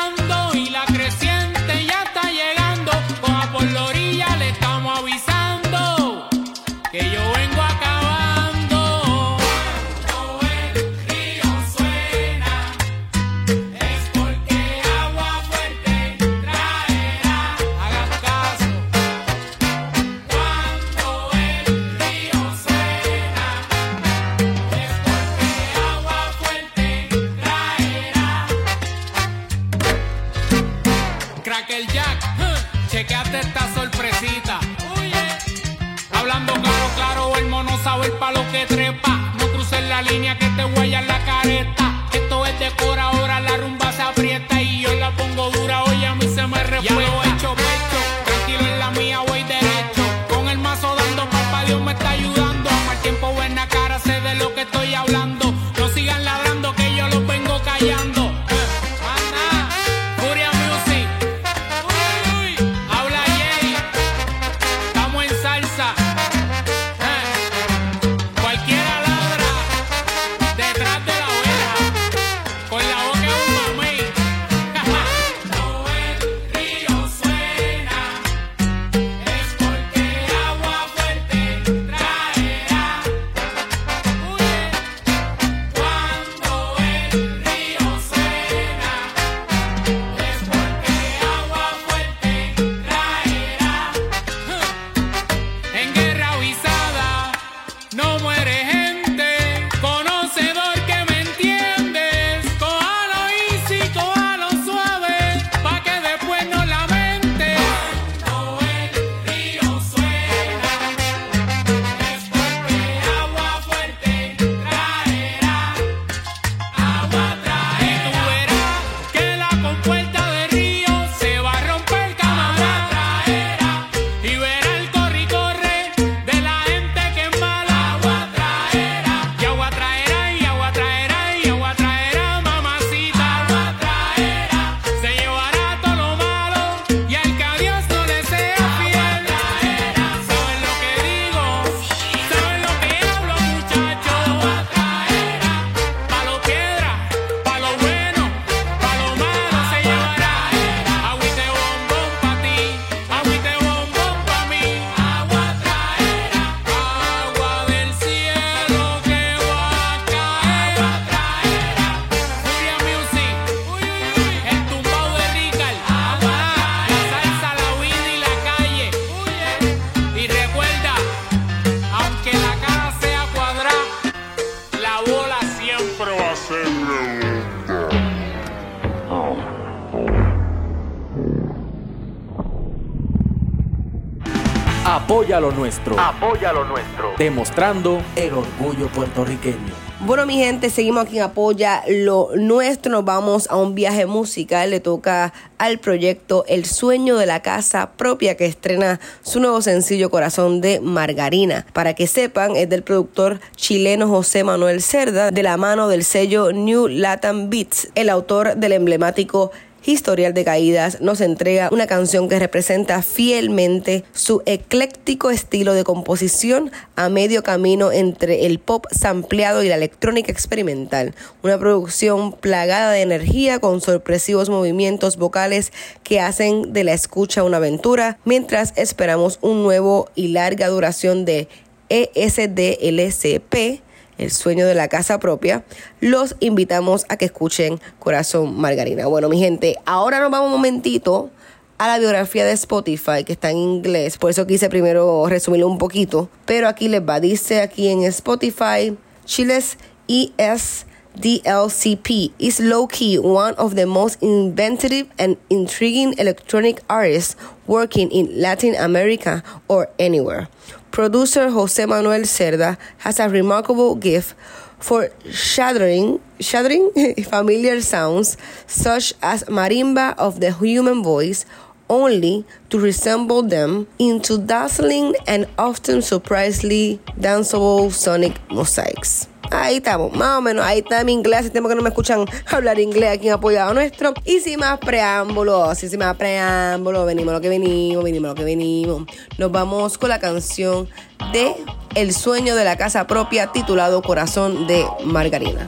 Nuestro. 185.64 185.98
Apoya 185.98 186.52
lo 186.52 186.66
nuestro. 186.66 187.14
Demostrando 187.18 188.02
el 188.18 188.34
orgullo 188.34 188.90
puertorriqueño. 188.90 189.72
Bueno, 190.02 190.26
mi 190.26 190.36
gente, 190.36 190.70
seguimos 190.70 191.06
aquí 191.06 191.16
en 191.16 191.24
Apoya 191.24 191.84
lo 191.88 192.32
nuestro. 192.36 192.92
Nos 192.92 193.06
vamos 193.06 193.50
a 193.50 193.56
un 193.56 193.74
viaje 193.74 194.06
musical. 194.06 194.72
Le 194.72 194.82
toca 194.82 195.32
al 195.58 195.80
proyecto 195.80 196.44
El 196.50 196.66
sueño 196.66 197.16
de 197.16 197.28
la 197.28 197.42
casa 197.42 197.92
propia 197.92 198.36
que 198.36 198.46
estrena 198.46 199.00
su 199.22 199.40
nuevo 199.40 199.62
sencillo 199.62 200.10
Corazón 200.10 200.60
de 200.60 200.82
Margarina. 200.82 201.66
Para 201.72 201.94
que 201.94 202.08
sepan, 202.08 202.58
es 202.58 202.68
del 202.68 202.84
productor 202.84 203.40
chileno 203.56 204.10
José 204.10 204.44
Manuel 204.44 204.82
Cerda, 204.82 205.32
de 205.32 205.44
la 205.44 205.56
mano 205.56 205.88
del 205.88 206.04
sello 206.04 206.52
New 206.52 206.90
Latin 206.90 207.50
Beats, 207.50 207.88
el 207.96 208.10
autor 208.10 208.58
del 208.58 208.74
emblemático 208.74 209.52
Historial 209.86 210.34
de 210.34 210.46
Caídas 210.46 211.02
nos 211.02 211.20
entrega 211.20 211.68
una 211.72 211.88
canción 211.88 212.30
que 212.30 212.40
representa 212.40 213.02
fielmente 213.02 214.06
su 214.14 214.42
ecléctico 214.46 215.30
estilo 215.30 215.74
de 215.74 215.84
composición 215.84 216.72
a 216.96 217.10
medio 217.10 217.44
camino 217.44 217.92
entre 217.92 218.46
el 218.46 218.60
pop 218.60 218.86
sampleado 218.92 219.62
y 219.62 219.68
la 219.68 219.76
electrónica 219.76 220.32
experimental. 220.32 221.14
Una 221.42 221.60
producción 221.60 222.32
plagada 222.32 222.92
de 222.92 223.02
energía 223.02 223.60
con 223.60 223.82
sorpresivos 223.82 224.50
movimientos 224.50 225.18
vocales 225.18 225.74
que 226.04 226.22
hacen 226.22 226.72
de 226.72 226.86
la 226.86 226.94
escucha 226.94 227.44
una 227.44 227.58
aventura 227.58 228.18
mientras 228.24 228.72
esperamos 228.78 229.38
un 229.42 229.64
nuevo 229.64 230.10
y 230.16 230.30
larga 230.30 230.70
duración 230.70 231.26
de 231.26 231.50
ESDLCP 231.90 233.82
el 234.18 234.32
sueño 234.32 234.66
de 234.66 234.76
la 234.76 234.88
casa 234.88 235.20
propia, 235.20 235.64
los 236.00 236.36
invitamos 236.40 237.06
a 237.10 237.18
que 237.18 237.26
escuchen 237.26 237.80
Corazón 238.00 238.60
Margarina. 238.60 239.08
Bueno, 239.08 239.30
mi 239.30 239.40
gente, 239.40 239.78
ahora 239.86 240.20
nos 240.20 240.32
vamos 240.32 240.48
un 240.48 240.54
momentito 240.54 241.30
a 241.78 241.88
la 241.88 242.00
biografía 242.00 242.46
de 242.46 242.54
Spotify, 242.54 243.24
que 243.26 243.34
está 243.34 243.52
en 243.52 243.58
inglés. 243.58 244.18
Por 244.18 244.30
eso 244.32 244.48
quise 244.48 244.70
primero 244.70 245.26
resumirlo 245.28 245.68
un 245.68 245.78
poquito. 245.78 246.30
Pero 246.46 246.68
aquí 246.68 246.88
les 246.88 247.02
va. 247.02 247.20
Dice 247.20 247.62
aquí 247.62 247.90
en 247.90 248.04
Spotify, 248.04 248.98
Chiles 249.26 249.78
ES. 250.08 250.86
DLCP 251.16 252.34
is 252.40 252.60
low 252.60 252.88
key 252.88 253.20
one 253.20 253.54
of 253.60 253.76
the 253.76 253.86
most 253.86 254.18
inventive 254.24 255.08
and 255.20 255.38
intriguing 255.48 256.16
electronic 256.18 256.82
artists 256.90 257.36
working 257.68 258.10
in 258.10 258.42
Latin 258.42 258.74
America 258.76 259.44
or 259.68 259.90
anywhere. 260.00 260.50
Producer 260.94 261.50
Jose 261.50 261.84
Manuel 261.88 262.22
Cerda 262.22 262.78
has 263.00 263.20
a 263.20 263.28
remarkable 263.28 263.96
gift 263.96 264.36
for 264.78 265.10
shattering, 265.32 266.20
shattering 266.40 266.92
familiar 267.24 267.82
sounds 267.82 268.38
such 268.68 269.12
as 269.24 269.44
marimba 269.46 270.14
of 270.20 270.40
the 270.40 270.54
human 270.54 271.02
voice 271.02 271.48
only 271.94 272.44
to 272.70 272.80
resemble 272.80 273.44
them 273.44 273.86
into 274.00 274.40
dazzling 274.40 275.14
and 275.28 275.46
often 275.58 276.02
surprisingly 276.02 277.00
danceable 277.20 277.92
sonic 277.92 278.34
mosaics. 278.50 279.28
Ahí 279.52 279.76
estamos, 279.76 280.12
más 280.16 280.40
o 280.40 280.42
menos. 280.42 280.66
Ahí 280.66 280.80
está 280.80 281.04
mi 281.04 281.14
inglés. 281.14 281.42
Hace 281.42 281.50
tiempo 281.52 281.70
que 281.70 281.76
no 281.76 281.84
me 281.84 281.90
escuchan 281.90 282.26
hablar 282.50 282.80
inglés 282.80 283.12
aquí 283.12 283.28
en 283.28 283.34
Apoyado 283.34 283.74
Nuestro. 283.76 284.14
Y 284.26 284.40
sin 284.40 284.60
más 284.60 284.80
preámbulos, 284.80 285.78
sin 285.78 286.00
más 286.00 286.16
preámbulos, 286.16 287.06
venimos 287.06 287.34
lo 287.34 287.42
que 287.42 287.50
venimos, 287.50 288.04
venimos 288.04 288.30
lo 288.30 288.36
que 288.36 288.44
venimos. 288.44 289.04
Nos 289.38 289.52
vamos 289.52 290.00
con 290.00 290.10
la 290.10 290.20
canción 290.20 290.90
de 291.34 291.54
El 291.94 292.14
sueño 292.14 292.56
de 292.56 292.64
la 292.64 292.78
casa 292.78 293.06
propia 293.06 293.52
titulado 293.52 294.02
Corazón 294.02 294.66
de 294.66 294.88
Margarina. 295.06 295.68